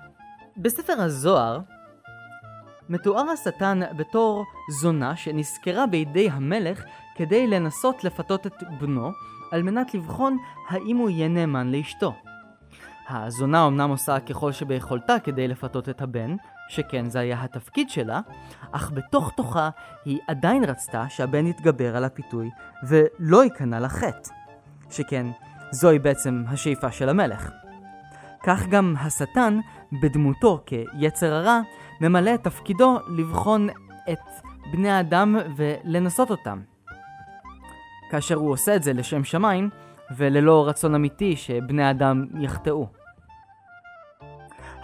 בספר 0.57 0.93
הזוהר 0.93 1.61
מתואר 2.88 3.31
השטן 3.31 3.81
בתור 3.97 4.45
זונה 4.71 5.17
שנשכרה 5.17 5.87
בידי 5.87 6.31
המלך 6.31 6.85
כדי 7.15 7.47
לנסות 7.47 8.05
לפתות 8.05 8.47
את 8.47 8.62
בנו 8.81 9.11
על 9.53 9.62
מנת 9.62 9.95
לבחון 9.95 10.38
האם 10.69 10.97
הוא 10.97 11.11
יהיה 11.11 11.29
נאמן 11.29 11.73
לאשתו. 11.73 12.15
הזונה 13.09 13.67
אמנם 13.67 13.91
עושה 13.91 14.21
ככל 14.21 14.53
שביכולתה 14.53 15.17
כדי 15.25 15.49
לפתות 15.49 15.88
את 15.88 16.03
הבן, 16.03 16.37
שכן 16.69 17.11
זה 17.11 17.19
היה 17.19 17.43
התפקיד 17.43 17.91
שלה, 17.91 18.21
אך 18.73 18.93
בתוך 18.95 19.33
תוכה 19.37 19.71
היא 20.05 20.19
עדיין 20.29 20.65
רצתה 20.65 21.05
שהבן 21.09 21.47
יתגבר 21.47 21.97
על 21.97 22.05
הפיתוי 22.05 22.50
ולא 22.88 23.45
ייכנע 23.45 23.81
לחטא. 23.81 24.31
שכן 24.91 25.26
זוהי 25.71 25.99
בעצם 25.99 26.45
השאיפה 26.49 26.93
של 26.93 27.09
המלך. 27.09 27.50
כך 28.47 28.67
גם 28.67 28.95
השטן, 28.99 29.59
בדמותו 29.93 30.65
כיצר 30.67 31.35
הרע, 31.35 31.61
ממלא 32.00 32.35
את 32.35 32.45
תפקידו 32.45 32.99
לבחון 33.09 33.69
את 34.12 34.19
בני 34.73 34.91
האדם 34.91 35.37
ולנסות 35.57 36.31
אותם. 36.31 36.61
כאשר 38.11 38.35
הוא 38.35 38.50
עושה 38.50 38.76
את 38.76 38.83
זה 38.83 38.93
לשם 38.93 39.25
שמיים, 39.25 39.71
וללא 40.17 40.69
רצון 40.69 40.95
אמיתי 40.95 41.37
שבני 41.37 41.85
האדם 41.85 42.26
יחטאו. 42.41 42.87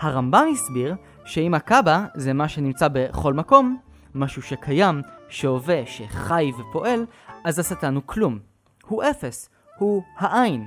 הרמב"ם 0.00 0.46
הסביר 0.52 0.94
שאם 1.24 1.54
הקאבה 1.54 2.06
זה 2.14 2.32
מה 2.32 2.48
שנמצא 2.48 2.88
בכל 2.92 3.34
מקום, 3.34 3.78
משהו 4.14 4.42
שקיים, 4.42 5.02
שהווה, 5.28 5.82
שחי 5.86 6.52
ופועל, 6.58 7.06
אז 7.44 7.58
השטן 7.58 7.94
הוא 7.94 8.02
כלום. 8.06 8.38
הוא 8.86 9.02
אפס, 9.04 9.50
הוא 9.78 10.02
העין, 10.18 10.66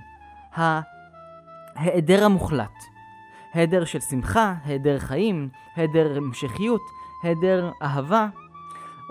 ההיעדר 1.76 2.26
המוחלט. 2.26 2.84
היעדר 3.54 3.86
של 3.86 4.00
שמחה, 4.00 4.54
היעדר 4.66 5.00
חיים, 5.00 5.50
היעדר 5.76 6.18
המשכיות, 6.18 6.82
היעדר 7.24 7.72
אהבה, 7.82 8.28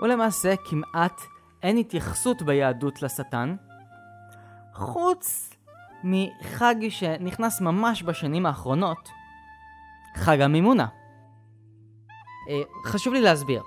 ולמעשה 0.01 0.55
כמעט 0.65 1.21
אין 1.63 1.77
התייחסות 1.77 2.41
ביהדות 2.41 3.01
לשטן, 3.01 3.55
חוץ 4.73 5.49
מחג 6.03 6.75
שנכנס 6.89 7.61
ממש 7.61 8.03
בשנים 8.03 8.45
האחרונות, 8.45 9.09
חג 10.15 10.41
המימונה. 10.41 10.87
אה, 12.49 12.61
חשוב 12.85 13.13
לי 13.13 13.21
להסביר. 13.21 13.61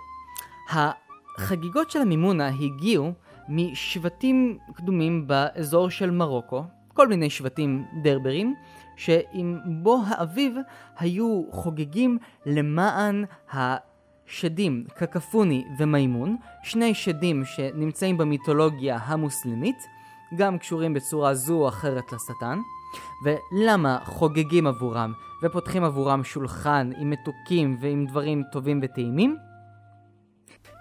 החגיגות 0.71 1.91
של 1.91 2.01
המימונה 2.01 2.49
הגיעו 2.49 3.13
משבטים 3.49 4.59
קדומים 4.75 5.27
באזור 5.27 5.91
של 5.91 6.11
מרוקו, 6.11 6.65
כל 6.95 7.09
מיני 7.09 7.31
שבטים 7.31 7.85
דרברים, 8.03 8.55
שעם 8.99 9.59
בוא 9.83 10.03
האביב 10.07 10.57
היו 10.99 11.43
חוגגים 11.51 12.19
למען 12.47 13.25
השדים 13.53 14.85
קקפוני 14.95 15.65
ומימון, 15.79 16.37
שני 16.63 16.95
שדים 16.95 17.45
שנמצאים 17.45 18.19
במיתולוגיה 18.19 18.99
המוסלמית, 19.03 19.77
גם 20.37 20.59
קשורים 20.59 20.95
בצורה 20.95 21.35
זו 21.35 21.55
או 21.55 21.69
אחרת 21.69 22.13
לשטן. 22.13 22.59
ולמה 23.25 23.99
חוגגים 24.05 24.67
עבורם 24.67 25.13
ופותחים 25.43 25.85
עבורם 25.85 26.25
שולחן 26.25 26.91
עם 26.99 27.11
מתוקים 27.11 27.77
ועם 27.81 28.07
דברים 28.07 28.43
טובים 28.53 28.81
וטעימים? 28.83 29.37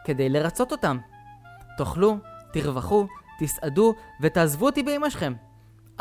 כדי 0.05 0.29
לרצות 0.29 0.71
אותם. 0.71 0.97
תאכלו, 1.77 2.17
תרווחו, 2.53 3.07
תסעדו 3.39 3.93
ותעזבו 4.21 4.65
אותי 4.65 4.83
באמא 4.83 5.09
שלכם. 5.09 5.33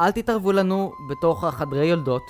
אל 0.00 0.10
תתערבו 0.10 0.52
לנו 0.52 0.92
בתוך 1.10 1.44
החדרי 1.44 1.86
יולדות, 1.86 2.22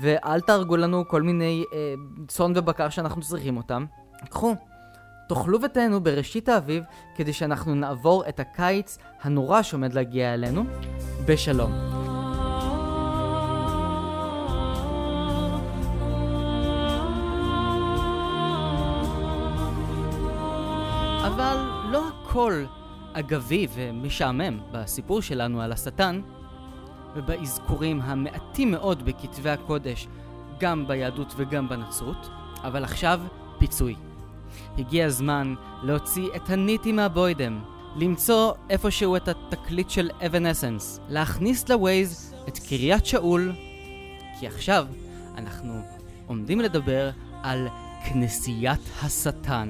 ואל 0.00 0.40
תהרגו 0.40 0.76
לנו 0.76 1.08
כל 1.08 1.22
מיני 1.22 1.64
אה, 1.72 1.94
צאן 2.28 2.52
ובקר 2.56 2.88
שאנחנו 2.88 3.22
צריכים 3.22 3.56
אותם. 3.56 3.84
קחו, 4.30 4.54
תאכלו 5.28 5.62
ותהנו 5.62 6.00
בראשית 6.00 6.48
האביב, 6.48 6.84
כדי 7.14 7.32
שאנחנו 7.32 7.74
נעבור 7.74 8.28
את 8.28 8.40
הקיץ 8.40 8.98
הנורא 9.22 9.62
שעומד 9.62 9.94
להגיע 9.94 10.34
אלינו, 10.34 10.64
בשלום. 11.26 11.72
אבל 21.26 21.56
לא 21.90 22.02
הכל 22.08 22.64
אגבי 23.12 23.66
ומשעמם 23.74 24.60
בסיפור 24.72 25.22
שלנו 25.22 25.62
על 25.62 25.72
השטן, 25.72 26.20
ובאזכורים 27.16 28.00
המעטים 28.00 28.70
מאוד 28.70 29.04
בכתבי 29.04 29.50
הקודש, 29.50 30.08
גם 30.60 30.86
ביהדות 30.86 31.34
וגם 31.36 31.68
בנצרות, 31.68 32.28
אבל 32.64 32.84
עכשיו 32.84 33.20
פיצוי. 33.58 33.94
הגיע 34.78 35.06
הזמן 35.06 35.54
להוציא 35.82 36.28
את 36.36 36.50
הניטי 36.50 36.92
מהבוידם, 36.92 37.60
למצוא 37.96 38.52
איפשהו 38.70 39.16
את 39.16 39.28
התקליט 39.28 39.90
של 39.90 40.10
אבן 40.26 40.46
אסנס, 40.46 41.00
להכניס 41.08 41.68
לווייז 41.68 42.34
את 42.48 42.58
קריית 42.58 43.06
שאול, 43.06 43.52
כי 44.40 44.46
עכשיו 44.46 44.86
אנחנו 45.36 45.80
עומדים 46.26 46.60
לדבר 46.60 47.10
על 47.42 47.68
כנסיית 48.08 48.80
השטן. 49.02 49.68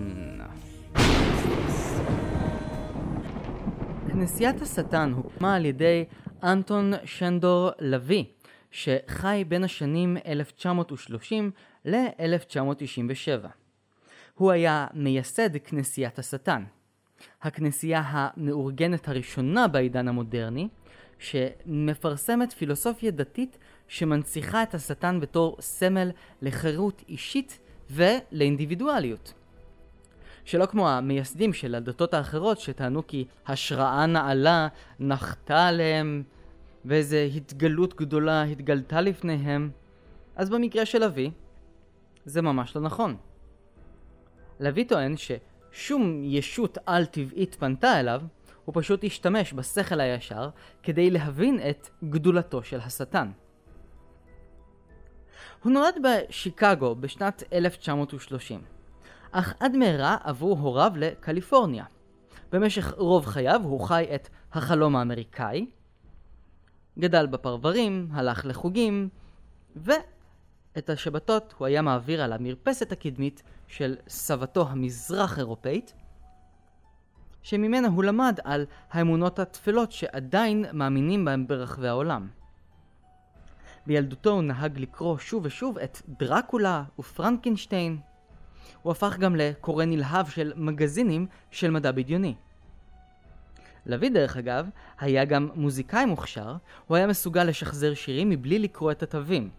כנסיית 4.08 4.62
השטן 4.62 5.12
הוקמה 5.16 5.54
על 5.54 5.64
ידי 5.64 6.04
אנטון 6.44 6.92
שנדור 7.04 7.70
לביא, 7.78 8.24
שחי 8.70 9.44
בין 9.48 9.64
השנים 9.64 10.16
1930 10.26 11.50
ל-1997. 11.84 13.46
הוא 14.34 14.50
היה 14.50 14.86
מייסד 14.94 15.56
כנסיית 15.56 16.18
השטן, 16.18 16.64
הכנסייה 17.42 18.02
המאורגנת 18.06 19.08
הראשונה 19.08 19.68
בעידן 19.68 20.08
המודרני, 20.08 20.68
שמפרסמת 21.18 22.52
פילוסופיה 22.52 23.10
דתית 23.10 23.58
שמנציחה 23.88 24.62
את 24.62 24.74
השטן 24.74 25.20
בתור 25.20 25.56
סמל 25.60 26.10
לחירות 26.42 27.02
אישית 27.08 27.58
ולאינדיבידואליות. 27.90 29.34
שלא 30.44 30.66
כמו 30.66 30.88
המייסדים 30.88 31.52
של 31.52 31.74
הדתות 31.74 32.14
האחרות 32.14 32.60
שטענו 32.60 33.06
כי 33.06 33.24
השראה 33.46 34.06
נעלה 34.06 34.68
נחתה 35.00 35.66
עליהם 35.66 36.22
ואיזו 36.84 37.16
התגלות 37.16 37.94
גדולה 37.96 38.42
התגלתה 38.42 39.00
לפניהם, 39.00 39.70
אז 40.36 40.50
במקרה 40.50 40.86
של 40.86 41.02
אבי, 41.02 41.30
זה 42.24 42.42
ממש 42.42 42.76
לא 42.76 42.82
נכון. 42.82 43.16
לוי 44.60 44.84
טוען 44.84 45.14
ששום 45.16 46.20
ישות 46.24 46.78
על-טבעית 46.86 47.54
פנתה 47.54 48.00
אליו, 48.00 48.22
הוא 48.64 48.72
פשוט 48.78 49.04
השתמש 49.04 49.52
בשכל 49.52 50.00
הישר 50.00 50.48
כדי 50.82 51.10
להבין 51.10 51.60
את 51.70 51.88
גדולתו 52.04 52.62
של 52.62 52.80
השטן. 52.80 53.30
הוא 55.62 55.72
נולד 55.72 55.94
בשיקגו 56.02 56.94
בשנת 56.94 57.42
1930. 57.52 58.62
אך 59.32 59.54
עד 59.60 59.76
מהרה 59.76 60.16
עברו 60.22 60.56
הוריו 60.56 60.92
לקליפורניה. 60.96 61.84
במשך 62.52 62.94
רוב 62.96 63.26
חייו 63.26 63.60
הוא 63.64 63.80
חי 63.80 64.06
את 64.14 64.28
החלום 64.52 64.96
האמריקאי, 64.96 65.66
גדל 66.98 67.26
בפרברים, 67.26 68.08
הלך 68.12 68.46
לחוגים, 68.46 69.08
ואת 69.76 70.90
השבתות 70.90 71.54
הוא 71.58 71.66
היה 71.66 71.82
מעביר 71.82 72.22
על 72.22 72.32
המרפסת 72.32 72.92
הקדמית 72.92 73.42
של 73.66 73.96
סבתו 74.08 74.68
המזרח 74.68 75.38
אירופאית, 75.38 75.94
שממנה 77.42 77.88
הוא 77.88 78.04
למד 78.04 78.38
על 78.44 78.66
האמונות 78.90 79.38
הטפלות 79.38 79.92
שעדיין 79.92 80.64
מאמינים 80.72 81.24
בהם 81.24 81.46
ברחבי 81.46 81.88
העולם. 81.88 82.28
בילדותו 83.86 84.30
הוא 84.30 84.42
נהג 84.42 84.78
לקרוא 84.78 85.18
שוב 85.18 85.46
ושוב 85.46 85.78
את 85.78 86.02
דרקולה 86.08 86.84
ופרנקנשטיין, 86.98 87.98
הוא 88.82 88.90
הפך 88.90 89.16
גם 89.18 89.36
לקורא 89.36 89.84
נלהב 89.84 90.28
של 90.28 90.52
מגזינים 90.56 91.26
של 91.50 91.70
מדע 91.70 91.92
בדיוני. 91.92 92.34
לביא 93.86 94.10
דרך 94.10 94.36
אגב, 94.36 94.68
היה 94.98 95.24
גם 95.24 95.48
מוזיקאי 95.54 96.04
מוכשר, 96.04 96.56
הוא 96.86 96.96
היה 96.96 97.06
מסוגל 97.06 97.44
לשחזר 97.44 97.94
שירים 97.94 98.30
מבלי 98.30 98.58
לקרוא 98.58 98.92
את 98.92 99.02
התווים. 99.02 99.50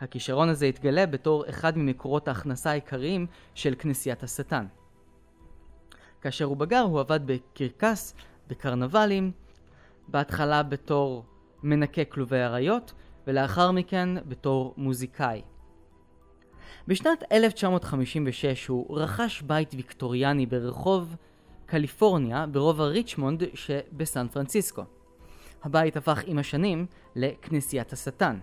הכישרון 0.00 0.48
הזה 0.48 0.66
התגלה 0.66 1.06
בתור 1.06 1.48
אחד 1.48 1.78
ממקורות 1.78 2.28
ההכנסה 2.28 2.70
העיקריים 2.70 3.26
של 3.54 3.74
כנסיית 3.78 4.22
השטן. 4.22 4.66
כאשר 6.20 6.44
הוא 6.44 6.56
בגר 6.56 6.80
הוא 6.80 7.00
עבד 7.00 7.20
בקרקס, 7.26 8.14
בקרנבלים, 8.48 9.32
בהתחלה 10.08 10.62
בתור 10.62 11.24
מנקה 11.62 12.04
כלובי 12.04 12.42
אריות, 12.42 12.92
ולאחר 13.26 13.70
מכן 13.70 14.08
בתור 14.28 14.74
מוזיקאי. 14.76 15.42
בשנת 16.88 17.24
1956 17.32 18.66
הוא 18.66 18.98
רכש 18.98 19.42
בית 19.42 19.74
ויקטוריאני 19.74 20.46
ברחוב 20.46 21.16
קליפורניה 21.66 22.46
ברובע 22.46 22.84
ריצ'מונד 22.84 23.42
שבסן 23.54 24.28
פרנסיסקו. 24.28 24.82
הבית 25.62 25.96
הפך 25.96 26.22
עם 26.26 26.38
השנים 26.38 26.86
לכנסיית 27.16 27.92
השטן. 27.92 28.38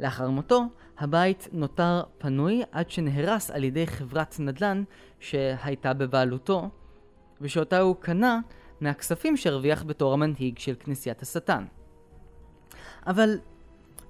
לאחר 0.00 0.30
מותו, 0.30 0.62
הבית 0.98 1.48
נותר 1.52 2.02
פנוי 2.18 2.62
עד 2.72 2.90
שנהרס 2.90 3.50
על 3.50 3.64
ידי 3.64 3.86
חברת 3.86 4.36
נדל"ן 4.40 4.84
שהייתה 5.20 5.94
בבעלותו, 5.94 6.68
ושאותה 7.40 7.80
הוא 7.80 7.96
קנה 8.00 8.40
מהכספים 8.80 9.36
שהרוויח 9.36 9.82
בתור 9.82 10.12
המנהיג 10.12 10.58
של 10.58 10.74
כנסיית 10.80 11.22
השטן. 11.22 11.64
אבל 13.06 13.38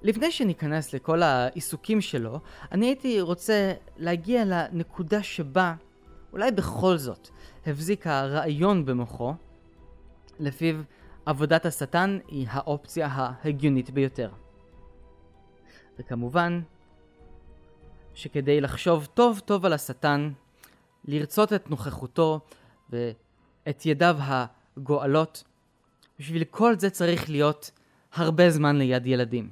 לפני 0.03 0.31
שניכנס 0.31 0.93
לכל 0.93 1.23
העיסוקים 1.23 2.01
שלו, 2.01 2.39
אני 2.71 2.85
הייתי 2.85 3.21
רוצה 3.21 3.73
להגיע 3.97 4.43
לנקודה 4.45 5.23
שבה 5.23 5.73
אולי 6.33 6.51
בכל 6.51 6.97
זאת 6.97 7.29
הבזיק 7.65 8.07
הרעיון 8.07 8.85
במוחו, 8.85 9.33
לפיו 10.39 10.75
עבודת 11.25 11.65
השטן 11.65 12.19
היא 12.27 12.47
האופציה 12.49 13.07
ההגיונית 13.11 13.89
ביותר. 13.89 14.31
וכמובן, 15.99 16.61
שכדי 18.13 18.61
לחשוב 18.61 19.05
טוב 19.13 19.39
טוב 19.39 19.65
על 19.65 19.73
השטן, 19.73 20.31
לרצות 21.05 21.53
את 21.53 21.69
נוכחותו 21.69 22.39
ואת 22.89 23.85
ידיו 23.85 24.17
הגואלות, 24.19 25.43
בשביל 26.19 26.43
כל 26.43 26.79
זה 26.79 26.89
צריך 26.89 27.29
להיות 27.29 27.71
הרבה 28.13 28.49
זמן 28.49 28.75
ליד 28.75 29.07
ילדים. 29.07 29.49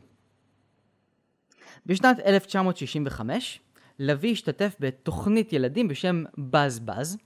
בשנת 1.86 2.20
1965, 2.20 3.60
לביא 4.00 4.32
השתתף 4.32 4.76
בתוכנית 4.80 5.54
ילדים 5.54 5.88
בשם 5.88 6.24
באז 6.38 6.80
באז, 6.80 7.18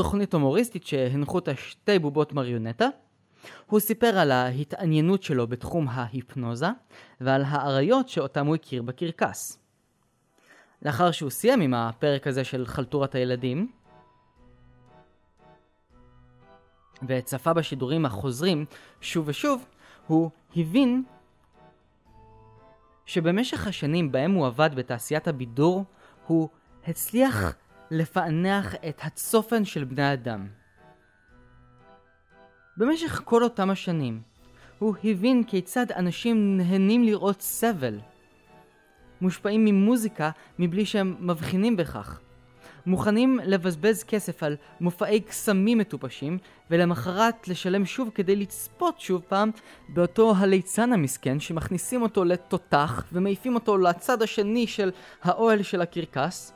תוכנית 0.00 0.34
הומוריסטית 0.34 0.86
שהנחו 0.86 1.34
אותה 1.34 1.56
שתי 1.56 1.98
בובות 1.98 2.32
מריונטה. 2.32 2.88
הוא 3.66 3.80
סיפר 3.80 4.06
על 4.18 4.30
ההתעניינות 4.30 5.22
שלו 5.22 5.46
בתחום 5.46 5.88
ההיפנוזה 5.88 6.66
ועל 7.20 7.44
האריות 7.46 8.08
שאותם 8.08 8.46
הוא 8.46 8.54
הכיר 8.54 8.82
בקרקס. 8.82 9.58
לאחר 10.82 11.10
שהוא 11.10 11.30
סיים 11.30 11.60
עם 11.60 11.74
הפרק 11.74 12.26
הזה 12.26 12.44
של 12.44 12.66
חלטורת 12.66 13.14
הילדים, 13.14 13.72
וצפה 17.08 17.52
בשידורים 17.52 18.06
החוזרים 18.06 18.64
שוב 19.00 19.28
ושוב, 19.28 19.66
הוא 20.06 20.30
הבין 20.56 21.04
שבמשך 23.06 23.66
השנים 23.66 24.12
בהם 24.12 24.32
הוא 24.32 24.46
עבד 24.46 24.70
בתעשיית 24.74 25.28
הבידור, 25.28 25.84
הוא 26.26 26.48
הצליח 26.86 27.54
לפענח 27.90 28.74
את 28.74 29.00
הצופן 29.04 29.64
של 29.64 29.84
בני 29.84 30.12
אדם. 30.12 30.46
במשך 32.76 33.22
כל 33.24 33.42
אותם 33.42 33.70
השנים, 33.70 34.20
הוא 34.78 34.94
הבין 35.04 35.44
כיצד 35.44 35.92
אנשים 35.92 36.56
נהנים 36.56 37.04
לראות 37.04 37.40
סבל, 37.40 37.98
מושפעים 39.20 39.64
ממוזיקה 39.64 40.30
מבלי 40.58 40.86
שהם 40.86 41.16
מבחינים 41.20 41.76
בכך. 41.76 42.20
מוכנים 42.86 43.40
לבזבז 43.44 44.04
כסף 44.04 44.42
על 44.42 44.56
מופעי 44.80 45.20
קסמים 45.20 45.78
מטופשים, 45.78 46.38
ולמחרת 46.70 47.48
לשלם 47.48 47.86
שוב 47.86 48.10
כדי 48.14 48.36
לצפות 48.36 49.00
שוב 49.00 49.22
פעם 49.28 49.50
באותו 49.88 50.32
הליצן 50.36 50.92
המסכן 50.92 51.40
שמכניסים 51.40 52.02
אותו 52.02 52.24
לתותח 52.24 53.04
ומעיפים 53.12 53.54
אותו 53.54 53.76
לצד 53.76 54.22
השני 54.22 54.66
של 54.66 54.90
האוהל 55.22 55.62
של 55.62 55.80
הקרקס, 55.80 56.52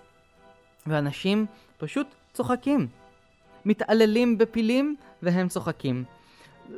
ואנשים 0.86 1.46
פשוט 1.78 2.06
צוחקים. 2.32 2.86
מתעללים 3.64 4.38
בפילים 4.38 4.96
והם 5.22 5.48
צוחקים. 5.48 6.04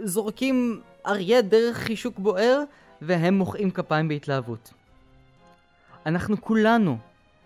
זורקים 0.04 0.80
אריה 1.06 1.42
דרך 1.42 1.76
חישוק 1.76 2.18
בוער 2.18 2.62
והם 3.02 3.34
מוחאים 3.34 3.70
כפיים 3.70 4.08
בהתלהבות. 4.08 4.72
אנחנו 6.06 6.40
כולנו 6.40 6.98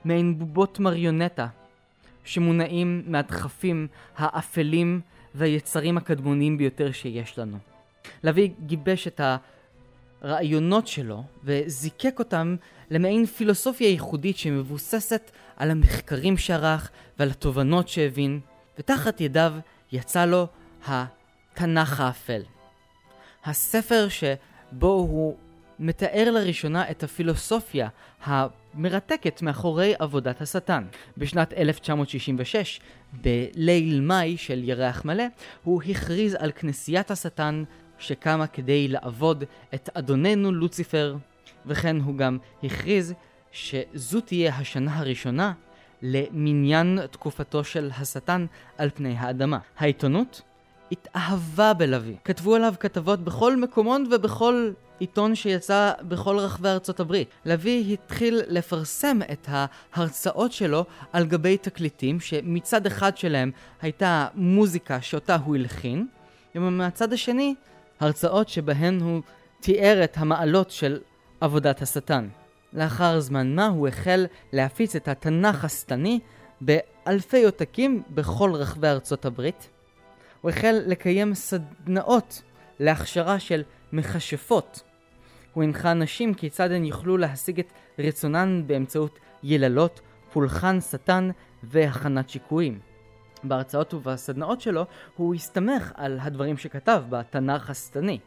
מעין 0.04 0.38
בובות 0.38 0.78
מריונטה 0.78 1.46
שמונעים 2.24 3.02
מהדחפים 3.06 3.86
האפלים 4.16 5.00
והיצרים 5.34 5.96
הקדמוניים 5.96 6.58
ביותר 6.58 6.92
שיש 6.92 7.38
לנו. 7.38 7.58
לביא 8.22 8.50
גיבש 8.66 9.06
את 9.06 9.20
הרעיונות 10.22 10.86
שלו 10.86 11.22
וזיקק 11.44 12.18
אותם 12.18 12.56
למעין 12.90 13.26
פילוסופיה 13.26 13.88
ייחודית 13.88 14.36
שמבוססת 14.36 15.30
על 15.56 15.70
המחקרים 15.70 16.36
שערך 16.36 16.90
ועל 17.18 17.30
התובנות 17.30 17.88
שהבין, 17.88 18.40
ותחת 18.78 19.20
ידיו 19.20 19.52
יצא 19.92 20.24
לו 20.24 20.46
התנ"ך 20.86 22.00
האפל. 22.00 22.42
הספר 23.44 24.08
שבו 24.08 24.92
הוא 24.92 25.36
מתאר 25.78 26.30
לראשונה 26.30 26.90
את 26.90 27.02
הפילוסופיה 27.02 27.88
המרתקת 28.24 29.42
מאחורי 29.42 29.94
עבודת 29.98 30.40
השטן. 30.40 30.84
בשנת 31.16 31.52
1966, 31.52 32.80
בליל 33.12 34.00
מאי 34.00 34.36
של 34.36 34.64
ירח 34.64 35.04
מלא, 35.04 35.24
הוא 35.64 35.82
הכריז 35.82 36.34
על 36.34 36.52
כנסיית 36.52 37.10
השטן 37.10 37.64
שקמה 38.00 38.46
כדי 38.46 38.88
לעבוד 38.88 39.44
את 39.74 39.90
אדוננו 39.94 40.52
לוציפר, 40.52 41.16
וכן 41.66 42.00
הוא 42.00 42.16
גם 42.16 42.38
הכריז 42.64 43.14
שזו 43.52 44.20
תהיה 44.20 44.54
השנה 44.54 44.98
הראשונה 44.98 45.52
למניין 46.02 46.98
תקופתו 47.10 47.64
של 47.64 47.90
השטן 48.00 48.46
על 48.78 48.90
פני 48.94 49.14
האדמה. 49.18 49.58
העיתונות 49.78 50.42
התאהבה 50.92 51.74
בלוי. 51.74 52.16
כתבו 52.24 52.54
עליו 52.54 52.74
כתבות 52.80 53.20
בכל 53.20 53.56
מקומון 53.56 54.06
ובכל 54.10 54.70
עיתון 54.98 55.34
שיצא 55.34 55.92
בכל 56.02 56.38
רחבי 56.38 56.68
ארצות 56.68 57.00
הברית. 57.00 57.28
לביא 57.44 57.92
התחיל 57.92 58.40
לפרסם 58.48 59.18
את 59.32 59.48
ההרצאות 59.48 60.52
שלו 60.52 60.84
על 61.12 61.26
גבי 61.26 61.56
תקליטים, 61.56 62.20
שמצד 62.20 62.86
אחד 62.86 63.16
שלהם 63.16 63.50
הייתה 63.82 64.28
מוזיקה 64.34 65.02
שאותה 65.02 65.36
הוא 65.36 65.56
הלחין, 65.56 66.06
ומהצד 66.54 67.12
השני, 67.12 67.54
הרצאות 68.00 68.48
שבהן 68.48 69.00
הוא 69.00 69.22
תיאר 69.60 70.00
את 70.04 70.16
המעלות 70.16 70.70
של 70.70 71.00
עבודת 71.40 71.82
השטן. 71.82 72.28
לאחר 72.72 73.20
זמן 73.20 73.54
מה 73.54 73.66
הוא 73.66 73.88
החל 73.88 74.26
להפיץ 74.52 74.96
את 74.96 75.08
התנ"ך 75.08 75.64
השטני 75.64 76.20
באלפי 76.60 77.44
עותקים 77.44 78.02
בכל 78.10 78.52
רחבי 78.54 78.88
ארצות 78.88 79.24
הברית. 79.24 79.68
הוא 80.40 80.50
החל 80.50 80.80
לקיים 80.86 81.34
סדנאות 81.34 82.42
להכשרה 82.80 83.38
של 83.38 83.62
מכשפות. 83.92 84.82
הוא 85.52 85.64
הנחה 85.64 85.94
נשים 85.94 86.34
כיצד 86.34 86.72
הן 86.72 86.84
יוכלו 86.84 87.16
להשיג 87.16 87.60
את 87.60 87.72
רצונן 87.98 88.62
באמצעות 88.66 89.18
יללות, 89.42 90.00
פולחן 90.32 90.80
שטן 90.80 91.30
והכנת 91.62 92.28
שיקויים. 92.30 92.89
בהרצאות 93.44 93.94
ובסדנאות 93.94 94.60
שלו 94.60 94.84
הוא 95.16 95.34
הסתמך 95.34 95.92
על 95.94 96.18
הדברים 96.22 96.56
שכתב 96.56 97.02
בתנ"ך 97.08 97.70
השטני. 97.70 98.18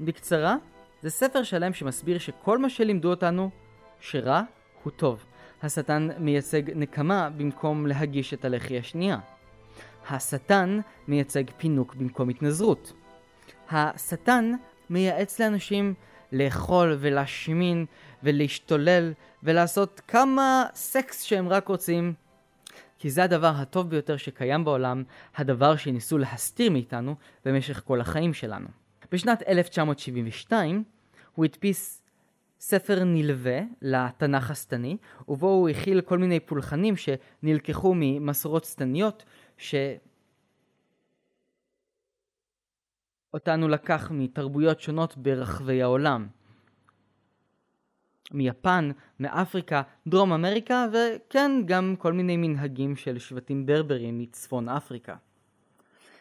בקצרה, 0.00 0.56
זה 1.02 1.10
ספר 1.10 1.42
שלם 1.42 1.72
שמסביר 1.72 2.18
שכל 2.18 2.58
מה 2.58 2.70
שלימדו 2.70 3.10
אותנו, 3.10 3.50
שרע 4.00 4.42
הוא 4.82 4.92
טוב. 4.96 5.24
השטן 5.62 6.08
מייצג 6.18 6.62
נקמה 6.74 7.30
במקום 7.36 7.86
להגיש 7.86 8.34
את 8.34 8.44
הלחי 8.44 8.78
השנייה. 8.78 9.18
השטן 10.10 10.80
מייצג 11.08 11.44
פינוק 11.56 11.94
במקום 11.94 12.28
התנזרות. 12.28 12.92
השטן 13.70 14.52
מייעץ 14.90 15.40
לאנשים 15.40 15.94
לאכול 16.32 16.96
ולהשמין 17.00 17.86
ולהשתולל 18.22 19.12
ולעשות 19.42 20.00
כמה 20.08 20.66
סקס 20.74 21.22
שהם 21.22 21.48
רק 21.48 21.68
רוצים 21.68 22.14
כי 23.04 23.10
זה 23.10 23.24
הדבר 23.24 23.52
הטוב 23.56 23.90
ביותר 23.90 24.16
שקיים 24.16 24.64
בעולם, 24.64 25.04
הדבר 25.36 25.76
שניסו 25.76 26.18
להסתיר 26.18 26.70
מאיתנו 26.70 27.14
במשך 27.44 27.82
כל 27.84 28.00
החיים 28.00 28.34
שלנו. 28.34 28.68
בשנת 29.12 29.42
1972 29.48 30.84
הוא 31.34 31.44
הדפיס 31.44 32.02
ספר 32.60 33.04
נלווה 33.04 33.60
לתנ"ך 33.82 34.50
השטני, 34.50 34.96
ובו 35.28 35.46
הוא 35.46 35.68
הכיל 35.68 36.00
כל 36.00 36.18
מיני 36.18 36.40
פולחנים 36.40 36.94
שנלקחו 36.96 37.94
ממסורות 37.96 38.64
שטניות, 38.64 39.24
ש... 39.58 39.74
אותנו 43.34 43.68
לקח 43.68 44.10
מתרבויות 44.10 44.80
שונות 44.80 45.16
ברחבי 45.16 45.82
העולם. 45.82 46.26
מיפן, 48.34 48.90
מאפריקה, 49.20 49.82
דרום 50.06 50.32
אמריקה, 50.32 50.86
וכן, 50.92 51.50
גם 51.66 51.94
כל 51.98 52.12
מיני 52.12 52.36
מנהגים 52.36 52.96
של 52.96 53.18
שבטים 53.18 53.66
ברברים 53.66 54.18
מצפון 54.18 54.68
אפריקה. 54.68 55.16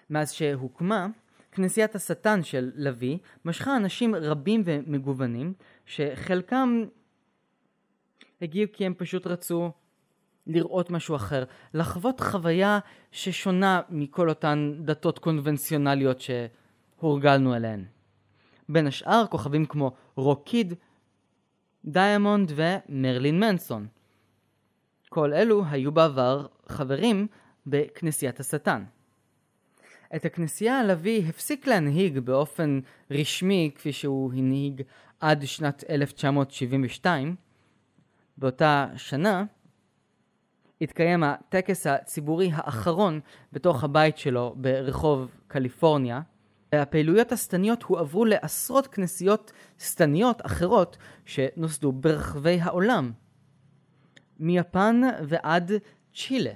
מאז 0.09 0.31
שהוקמה, 0.31 1.07
כנסיית 1.51 1.95
השטן 1.95 2.43
של 2.43 2.71
לה-ויי 2.75 3.17
משכה 3.45 3.77
אנשים 3.77 4.15
רבים 4.15 4.61
ומגוונים, 4.65 5.53
שחלקם 5.85 6.83
הגיעו 8.41 8.69
כי 8.73 8.85
הם 8.85 8.93
פשוט 8.93 9.27
רצו 9.27 9.71
לראות 10.47 10.89
משהו 10.89 11.15
אחר, 11.15 11.43
לחוות 11.73 12.19
חוויה 12.19 12.79
ששונה 13.11 13.81
מכל 13.89 14.29
אותן 14.29 14.73
דתות 14.79 15.19
קונבנציונליות 15.19 16.21
שהורגלנו 16.21 17.55
אליהן. 17.55 17.85
בין 18.69 18.87
השאר 18.87 19.25
כוכבים 19.29 19.65
כמו 19.65 19.91
קינג 20.15 20.73
דיימונד 21.85 22.51
ומרלין 22.55 23.39
מנסון. 23.39 23.87
כל 25.09 25.33
אלו 25.33 25.63
היו 25.69 25.91
בעבר 25.91 26.47
חברים 26.67 27.27
בכנסיית 27.67 28.39
השטן. 28.39 28.83
את 30.15 30.25
הכנסייה 30.25 30.79
הלוי 30.79 31.25
הפסיק 31.29 31.67
להנהיג 31.67 32.19
באופן 32.19 32.79
רשמי 33.11 33.71
כפי 33.75 33.93
שהוא 33.93 34.33
הנהיג 34.33 34.81
עד 35.19 35.45
שנת 35.45 35.83
1972. 35.89 37.35
באותה 38.37 38.87
שנה 38.95 39.43
התקיים 40.81 41.23
הטקס 41.23 41.87
הציבורי 41.87 42.49
האחרון 42.53 43.19
בתוך 43.53 43.83
הבית 43.83 44.17
שלו 44.17 44.55
ברחוב 44.57 45.31
קליפורניה. 45.47 46.21
הפעילויות 46.81 47.31
השטניות 47.31 47.83
הועברו 47.83 48.25
לעשרות 48.25 48.87
כנסיות 48.87 49.51
שטניות 49.79 50.45
אחרות 50.45 50.97
שנוסדו 51.25 51.91
ברחבי 51.91 52.59
העולם. 52.61 53.11
מיפן 54.39 55.01
ועד 55.27 55.71
צ'ילה, 56.15 56.53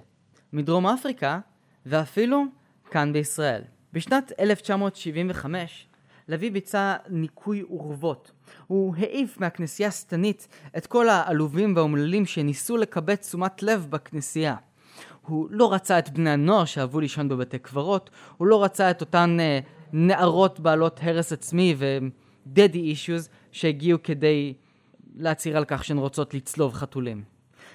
מדרום 0.54 0.88
אפריקה 0.88 1.40
ואפילו 1.86 2.44
כאן 2.92 3.14
בישראל. 3.14 3.62
בשנת 3.94 4.32
1975 4.40 5.88
לוי 6.28 6.50
ביצע 6.50 6.96
ניקוי 7.10 7.62
אורוות. 7.62 8.32
הוא 8.68 8.96
העיף 8.98 9.40
מהכנסייה 9.40 9.90
השטנית 9.90 10.48
את 10.78 10.88
כל 10.88 11.10
העלובים 11.10 11.76
והאומללים 11.76 12.26
שניסו 12.26 12.78
לקבץ 12.78 13.28
תשומת 13.28 13.64
לב 13.64 13.88
בכנסייה. 13.90 14.56
הוא 15.22 15.48
לא 15.52 15.74
רצה 15.74 16.00
את 16.00 16.10
בני 16.10 16.30
הנוער 16.30 16.66
שאהבו 16.66 17.00
לישון 17.00 17.30
בבתי 17.30 17.60
קברות, 17.60 18.10
הוא 18.38 18.48
לא 18.48 18.64
רצה 18.64 18.92
את 18.92 19.02
אותן 19.02 19.38
uh, 19.40 19.77
נערות 19.94 20.60
בעלות 20.60 21.00
הרס 21.04 21.34
עצמי 21.34 21.76
ו-daddy 21.78 22.76
issues 22.76 23.30
שהגיעו 23.52 24.00
כדי 24.04 24.54
להצהיר 25.16 25.58
על 25.58 25.66
כך 25.66 25.84
שהן 25.84 25.98
רוצות 25.98 26.34
לצלוב 26.34 26.74
חתולים. 26.74 27.24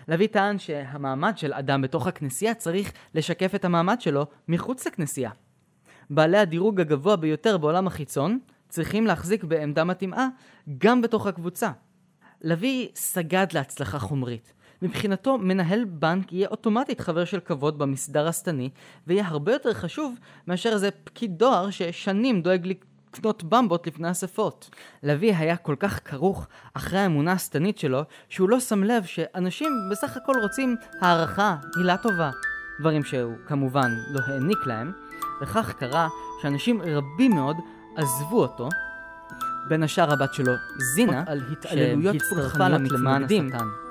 לוי 0.09 0.29
טען 0.29 0.59
שהמעמד 0.59 1.39
של 1.39 1.53
אדם 1.53 1.83
בתוך 1.83 2.07
הכנסייה 2.07 2.55
צריך 2.55 2.93
לשקף 3.15 3.55
את 3.55 3.65
המעמד 3.65 4.01
שלו 4.01 4.27
מחוץ 4.49 4.87
לכנסייה. 4.87 5.31
בעלי 6.11 6.39
הדירוג 6.39 6.81
הגבוה 6.81 7.17
ביותר 7.17 7.59
בעולם 7.59 7.87
החיצון 7.87 8.39
צריכים 8.69 9.07
להחזיק 9.07 9.45
בעמדה 9.45 9.85
מתאימה 9.85 10.29
גם 10.79 11.03
בתוך 11.03 11.27
הקבוצה. 11.27 11.71
לוי 12.43 12.89
סגד 12.95 13.47
להצלחה 13.53 13.99
חומרית. 13.99 14.53
מבחינתו 14.83 15.39
מנהל 15.39 15.85
בנק 15.85 16.33
יהיה 16.33 16.49
אוטומטית 16.49 17.01
חבר 17.01 17.25
של 17.25 17.41
כבוד 17.41 17.79
במסדר 17.79 18.29
השטני 18.29 18.71
ויהיה 19.07 19.27
הרבה 19.27 19.53
יותר 19.53 19.73
חשוב 19.73 20.15
מאשר 20.47 20.73
איזה 20.73 20.91
פקיד 21.05 21.39
דואר 21.39 21.71
ששנים 21.71 22.43
דואג 22.43 22.67
לקנות 22.67 23.45
במבות 23.45 23.87
לפני 23.87 24.11
אספות. 24.11 24.71
לוי 25.03 25.35
היה 25.35 25.57
כל 25.57 25.77
כך 25.79 26.01
כרוך 26.05 26.47
אחרי 26.75 26.99
האמונה 26.99 27.33
השטנית 27.33 27.79
שלו 27.79 28.03
שהוא 28.29 28.49
לא 28.49 28.61
שם 28.61 28.85
לב 28.85 29.05
שאנשים 29.05 29.73
בסך 29.91 30.17
הכל 30.17 30.35
רוצים 30.43 30.77
הערכה, 31.01 31.57
מילה 31.77 31.97
טובה, 31.97 32.31
דברים 32.81 33.05
שהוא 33.05 33.35
כמובן 33.47 33.91
לא 34.11 34.21
העניק 34.27 34.67
להם 34.67 34.93
וכך 35.43 35.73
קרה 35.73 36.09
שאנשים 36.43 36.83
רבים 36.83 37.35
מאוד 37.35 37.57
עזבו 37.97 38.43
אותו, 38.43 38.69
בין 39.69 39.83
השאר 39.83 40.13
הבת 40.13 40.35
שלו 40.35 40.53
זינה, 40.95 41.25
על 41.27 41.41
התעללויות 41.53 42.17
פולחניות 42.31 42.93
למען 42.93 43.25
השטן. 43.25 43.82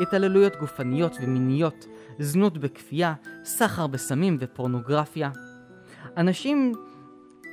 התעללויות 0.00 0.56
גופניות 0.56 1.16
ומיניות, 1.22 1.86
זנות 2.18 2.58
בכפייה, 2.58 3.14
סחר 3.44 3.86
בסמים 3.86 4.36
ופורנוגרפיה. 4.40 5.30
אנשים 6.16 6.72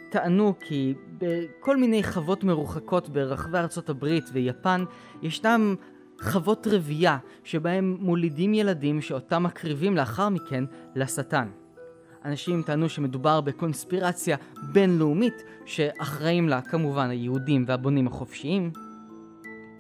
טענו 0.10 0.53
כי 0.60 0.93
בכל 1.17 1.77
מיני 1.77 2.03
חוות 2.03 2.43
מרוחקות 2.43 3.10
ברחבי 3.10 3.57
ארצות 3.57 3.89
הברית 3.89 4.23
ויפן 4.33 4.83
ישנם 5.21 5.75
חוות 6.21 6.67
רבייה 6.71 7.17
שבהם 7.43 7.97
מולידים 7.99 8.53
ילדים 8.53 9.01
שאותם 9.01 9.43
מקריבים 9.43 9.95
לאחר 9.95 10.29
מכן 10.29 10.63
לשטן. 10.95 11.47
אנשים 12.25 12.62
טענו 12.62 12.89
שמדובר 12.89 13.41
בקונספירציה 13.41 14.38
בינלאומית 14.71 15.43
שאחראים 15.65 16.49
לה 16.49 16.62
כמובן 16.62 17.10
היהודים 17.10 17.65
והבונים 17.67 18.07
החופשיים. 18.07 18.71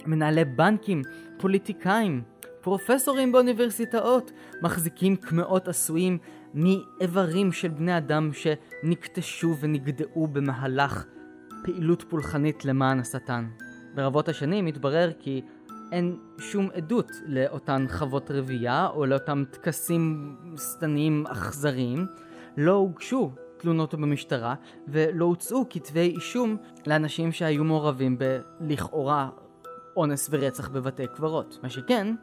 מנהלי 0.05 0.45
בנקים, 0.45 1.01
פוליטיקאים, 1.37 2.21
פרופסורים 2.67 3.31
באוניברסיטאות 3.31 4.31
מחזיקים 4.61 5.15
קמעות 5.15 5.67
עשויים 5.67 6.17
מאיברים 6.53 7.51
של 7.51 7.67
בני 7.67 7.97
אדם 7.97 8.31
שנקטשו 8.33 9.55
ונגדעו 9.59 10.27
במהלך 10.27 11.05
פעילות 11.63 12.03
פולחנית 12.09 12.65
למען 12.65 12.99
השטן. 12.99 13.47
ברבות 13.95 14.29
השנים 14.29 14.65
התברר 14.65 15.11
כי 15.19 15.41
אין 15.91 16.17
שום 16.39 16.69
עדות 16.73 17.11
לאותן 17.25 17.85
חוות 17.89 18.31
רבייה 18.31 18.87
או 18.87 19.05
לאותם 19.05 19.43
טקסים 19.51 20.35
שטניים 20.57 21.27
אכזריים, 21.27 22.05
לא 22.57 22.71
הוגשו 22.71 23.31
תלונות 23.57 23.93
במשטרה 23.93 24.55
ולא 24.87 25.25
הוצאו 25.25 25.65
כתבי 25.69 26.13
אישום 26.15 26.57
לאנשים 26.87 27.31
שהיו 27.31 27.63
מעורבים 27.63 28.17
בלכאורה 28.59 29.29
אונס 29.97 30.29
ורצח 30.31 30.69
בבתי 30.69 31.07
קברות. 31.07 31.59
מה 31.63 31.69
שכן, 31.69 32.15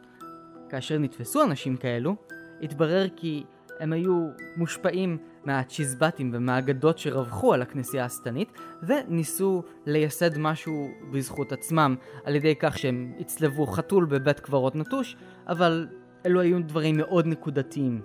כאשר 0.68 0.98
נתפסו 0.98 1.42
אנשים 1.42 1.76
כאלו, 1.76 2.16
התברר 2.62 3.06
כי 3.16 3.44
הם 3.80 3.92
היו 3.92 4.28
מושפעים 4.56 5.18
מהצ'יזבטים 5.44 6.30
ומהאגדות 6.34 6.98
שרווחו 6.98 7.54
על 7.54 7.62
הכנסייה 7.62 8.04
השטנית 8.04 8.52
וניסו 8.82 9.62
לייסד 9.86 10.38
משהו 10.38 10.88
בזכות 11.12 11.52
עצמם 11.52 11.96
על 12.24 12.36
ידי 12.36 12.54
כך 12.60 12.78
שהם 12.78 13.12
הצלבו 13.20 13.66
חתול 13.66 14.04
בבית 14.04 14.40
קברות 14.40 14.76
נטוש 14.76 15.16
אבל 15.48 15.88
אלו 16.26 16.40
היו 16.40 16.62
דברים 16.62 16.96
מאוד 16.96 17.26
נקודתיים. 17.26 18.00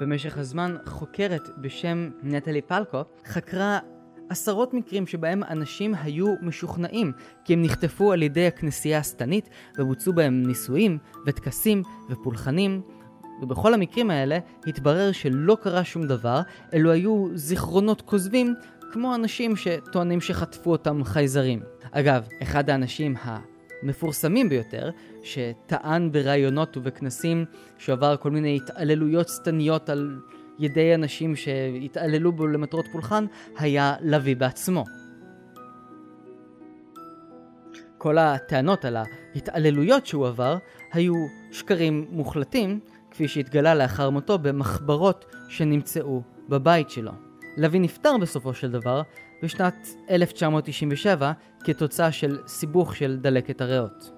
במשך 0.00 0.38
הזמן 0.38 0.76
חוקרת 0.86 1.48
בשם 1.58 2.10
נטלי 2.22 2.62
פלקו 2.62 3.02
חקרה 3.26 3.78
עשרות 4.28 4.74
מקרים 4.74 5.06
שבהם 5.06 5.42
אנשים 5.42 5.94
היו 6.02 6.34
משוכנעים 6.42 7.12
כי 7.44 7.52
הם 7.52 7.62
נחטפו 7.62 8.12
על 8.12 8.22
ידי 8.22 8.46
הכנסייה 8.46 8.98
השטנית 8.98 9.48
ובוצעו 9.78 10.12
בהם 10.12 10.42
נישואים 10.46 10.98
וטקסים 11.26 11.82
ופולחנים 12.10 12.80
ובכל 13.42 13.74
המקרים 13.74 14.10
האלה 14.10 14.38
התברר 14.66 15.12
שלא 15.12 15.56
קרה 15.62 15.84
שום 15.84 16.06
דבר, 16.06 16.40
אלו 16.74 16.90
היו 16.90 17.26
זיכרונות 17.34 18.00
כוזבים 18.00 18.54
כמו 18.92 19.14
אנשים 19.14 19.56
שטוענים 19.56 20.20
שחטפו 20.20 20.70
אותם 20.70 21.04
חייזרים. 21.04 21.60
אגב, 21.90 22.28
אחד 22.42 22.70
האנשים. 22.70 23.14
המפורסמים 23.82 24.48
ביותר, 24.48 24.90
שטען 25.22 26.12
בראיונות 26.12 26.76
ובכנסים 26.76 27.44
שעבר 27.78 28.16
כל 28.16 28.30
מיני 28.30 28.56
התעללויות 28.56 29.28
שטניות 29.28 29.88
על 29.88 30.20
ידי 30.58 30.94
אנשים 30.94 31.36
שהתעללו 31.36 32.32
בו 32.32 32.46
למטרות 32.46 32.86
פולחן, 32.92 33.24
היה 33.58 33.94
לוי 34.00 34.34
בעצמו. 34.34 34.84
כל 37.98 38.18
הטענות 38.18 38.84
על 38.84 38.96
ההתעללויות 38.96 40.06
שהוא 40.06 40.26
עבר 40.26 40.58
היו 40.92 41.14
שקרים 41.50 42.06
מוחלטים, 42.10 42.80
כפי 43.10 43.28
שהתגלה 43.28 43.74
לאחר 43.74 44.10
מותו 44.10 44.38
במחברות 44.38 45.24
שנמצאו 45.48 46.22
בבית 46.48 46.90
שלו. 46.90 47.12
לוי 47.56 47.78
נפטר 47.78 48.18
בסופו 48.20 48.54
של 48.54 48.70
דבר 48.70 49.02
בשנת 49.42 49.88
1997 50.10 51.32
כתוצאה 51.64 52.12
של 52.12 52.38
סיבוך 52.46 52.96
של 52.96 53.18
דלקת 53.20 53.60
הריאות. 53.60 54.17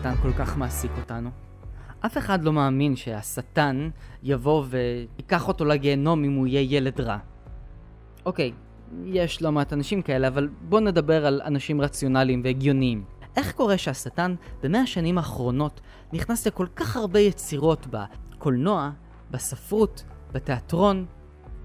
השטן 0.00 0.22
כל 0.22 0.32
כך 0.32 0.56
מעסיק 0.56 0.90
אותנו. 0.98 1.30
אף 2.06 2.18
אחד 2.18 2.44
לא 2.44 2.52
מאמין 2.52 2.96
שהשטן 2.96 3.90
יבוא 4.22 4.64
ויקח 4.68 5.48
אותו 5.48 5.64
לגיהנום 5.64 6.24
אם 6.24 6.34
הוא 6.34 6.46
יהיה 6.46 6.76
ילד 6.76 7.00
רע. 7.00 7.18
אוקיי, 8.26 8.52
יש 9.04 9.42
לא 9.42 9.52
מעט 9.52 9.72
אנשים 9.72 10.02
כאלה, 10.02 10.28
אבל 10.28 10.48
בואו 10.68 10.80
נדבר 10.80 11.26
על 11.26 11.40
אנשים 11.44 11.80
רציונליים 11.80 12.40
והגיוניים. 12.44 13.04
איך 13.36 13.52
קורה 13.52 13.78
שהשטן 13.78 14.34
במאה 14.62 14.80
השנים 14.80 15.18
האחרונות 15.18 15.80
נכנס 16.12 16.46
לכל 16.46 16.66
כך 16.76 16.96
הרבה 16.96 17.20
יצירות 17.20 17.86
בקולנוע, 17.90 18.90
בספרות, 19.30 20.04
בתיאטרון 20.32 21.06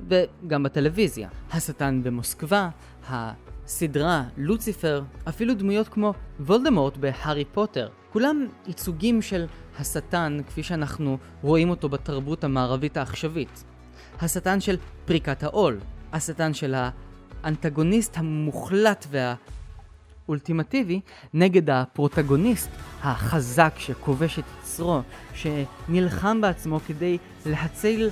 וגם 0.08 0.63
בטלוויזיה? 0.63 1.30
השטן 1.52 2.04
במוסקבה, 2.04 2.69
הסדרה 3.10 4.24
לוציפר, 4.38 5.04
אפילו 5.30 5.54
דמויות 5.54 5.88
כמו 5.88 6.13
וולדמורט 6.39 6.98
בהארי 6.98 7.45
פוטר. 7.45 7.89
כולם 8.15 8.47
ייצוגים 8.67 9.21
של 9.21 9.45
השטן 9.80 10.38
כפי 10.47 10.63
שאנחנו 10.63 11.17
רואים 11.41 11.69
אותו 11.69 11.89
בתרבות 11.89 12.43
המערבית 12.43 12.97
העכשווית. 12.97 13.63
השטן 14.21 14.62
של 14.62 14.78
פריקת 15.06 15.43
העול, 15.43 15.80
השטן 16.13 16.54
של 16.54 16.75
האנטגוניסט 17.43 18.17
המוחלט 18.17 19.08
והאולטימטיבי 20.28 21.01
נגד 21.34 21.69
הפרוטגוניסט 21.69 22.69
החזק 23.01 23.73
שכובש 23.78 24.39
את 24.39 24.43
יצרו, 24.63 25.01
שנלחם 25.34 26.41
בעצמו 26.41 26.80
כדי 26.88 27.17
להציל 27.45 28.10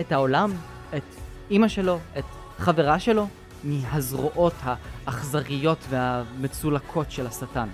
את 0.00 0.12
העולם, 0.12 0.52
את 0.96 1.14
אימא 1.50 1.68
שלו, 1.68 1.98
את 2.18 2.24
חברה 2.58 2.98
שלו, 2.98 3.26
מהזרועות 3.64 4.54
האכזריות 4.62 5.78
והמצולקות 5.90 7.10
של 7.10 7.26
השטן. 7.26 7.68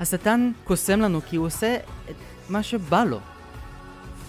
השטן 0.00 0.52
קוסם 0.64 1.00
לנו 1.00 1.20
כי 1.28 1.36
הוא 1.36 1.46
עושה 1.46 1.76
את 2.10 2.16
מה 2.48 2.62
שבא 2.62 3.04
לו. 3.04 3.18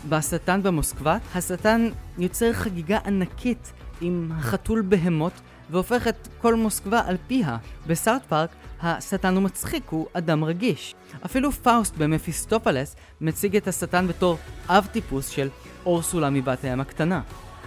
בשטן 0.09 0.63
במוסקבה, 0.63 1.17
השטן 1.35 1.89
יוצר 2.17 2.53
חגיגה 2.53 2.99
ענקית 3.05 3.73
עם 4.01 4.31
חתול 4.41 4.81
בהמות 4.81 5.33
והופך 5.69 6.07
את 6.07 6.27
כל 6.41 6.55
מוסקבה 6.55 7.01
על 7.05 7.17
פיה. 7.27 7.57
ב 7.87 7.93
South 7.93 8.21
Park, 8.29 8.49
השטן 8.81 9.35
הוא 9.35 9.43
מצחיק, 9.43 9.83
הוא 9.89 10.07
אדם 10.13 10.43
רגיש. 10.43 10.95
אפילו 11.25 11.51
פאוסט 11.51 11.97
במפיסטופלס 11.97 12.95
מציג 13.21 13.55
את 13.55 13.67
השטן 13.67 14.07
בתור 14.07 14.37
אב 14.69 14.87
טיפוס 14.91 15.27
של 15.27 15.49
אורסולה 15.85 16.29
מבת 16.29 16.63
הים 16.63 16.79
הקטנה. 16.79 17.21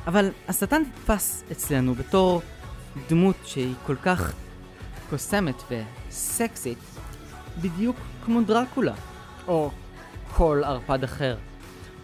אבל 0.07 0.31
השטן 0.49 0.83
נתפס 0.83 1.45
אצלנו 1.53 1.95
בתור 1.95 2.43
דמות 3.09 3.37
שהיא 3.45 3.75
כל 3.87 3.97
כך 3.97 4.33
קוסמת 5.11 5.63
וסקסית, 5.71 6.79
בדיוק 7.61 7.97
כמו 8.25 8.41
דרקולה, 8.43 8.95
או 9.49 9.71
כל 10.33 10.63
ערפד 10.65 11.05
אחר, 11.05 11.37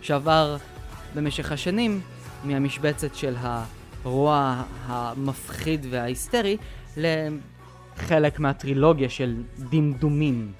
שעבר 0.00 0.56
במשך 1.14 1.52
השנים 1.52 2.00
מהמשבצת 2.44 3.14
של 3.14 3.36
הרוע 3.40 4.64
המפחיד 4.86 5.86
וההיסטרי 5.90 6.56
לחלק 6.96 8.38
מהטרילוגיה 8.38 9.08
של 9.08 9.42
דמדומים. 9.58 10.52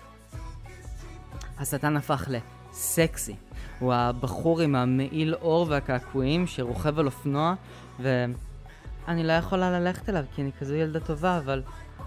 השטן 1.59 1.97
הפך 1.97 2.29
לסקסי. 2.29 3.35
הוא 3.79 3.95
הבחור 3.95 4.61
עם 4.61 4.75
המעיל 4.75 5.35
אור 5.35 5.67
והקעקועים 5.69 6.47
שרוכב 6.47 6.99
על 6.99 7.07
אופנוע, 7.07 7.55
ואני 8.01 9.25
לא 9.25 9.33
יכולה 9.33 9.81
ללכת 9.81 10.09
אליו 10.09 10.25
כי 10.35 10.43
אני 10.43 10.51
כזו 10.61 10.75
ילדה 10.75 11.01
טובה, 11.01 11.39
אבל... 11.39 11.63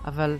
אבל 0.05 0.37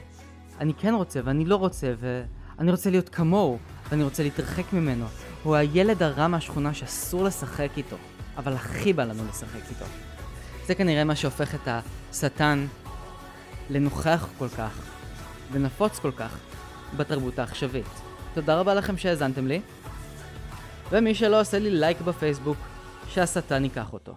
אני 0.59 0.73
כן 0.73 0.93
רוצה 0.93 1.19
ואני 1.23 1.45
לא 1.45 1.55
רוצה, 1.55 1.93
ואני 1.99 2.71
רוצה 2.71 2.89
להיות 2.89 3.09
כמוהו, 3.09 3.57
ואני 3.89 4.03
רוצה 4.03 4.23
להתרחק 4.23 4.73
ממנו. 4.73 5.05
הוא 5.43 5.55
הילד 5.55 6.03
הרע 6.03 6.27
מהשכונה 6.27 6.73
שאסור 6.73 7.23
לשחק 7.23 7.69
איתו, 7.77 7.95
אבל 8.37 8.53
הכי 8.53 8.93
בא 8.93 9.03
לנו 9.03 9.23
לשחק 9.29 9.69
איתו. 9.69 9.85
זה 10.67 10.75
כנראה 10.75 11.03
מה 11.03 11.15
שהופך 11.15 11.55
את 11.55 11.67
השטן 11.67 12.67
לנוכח 13.69 14.29
כל 14.37 14.49
כך, 14.49 14.81
ונפוץ 15.51 15.99
כל 15.99 16.11
כך, 16.11 16.37
בתרבות 16.97 17.39
העכשווית. 17.39 17.85
תודה 18.33 18.59
רבה 18.59 18.73
לכם 18.73 18.97
שהאזנתם 18.97 19.47
לי. 19.47 19.61
ומי 20.91 21.15
שלא 21.15 21.41
עושה 21.41 21.59
לי 21.59 21.69
לייק 21.69 22.01
בפייסבוק, 22.01 22.57
שהשטן 23.07 23.63
ייקח 23.63 23.93
אותו. 23.93 24.15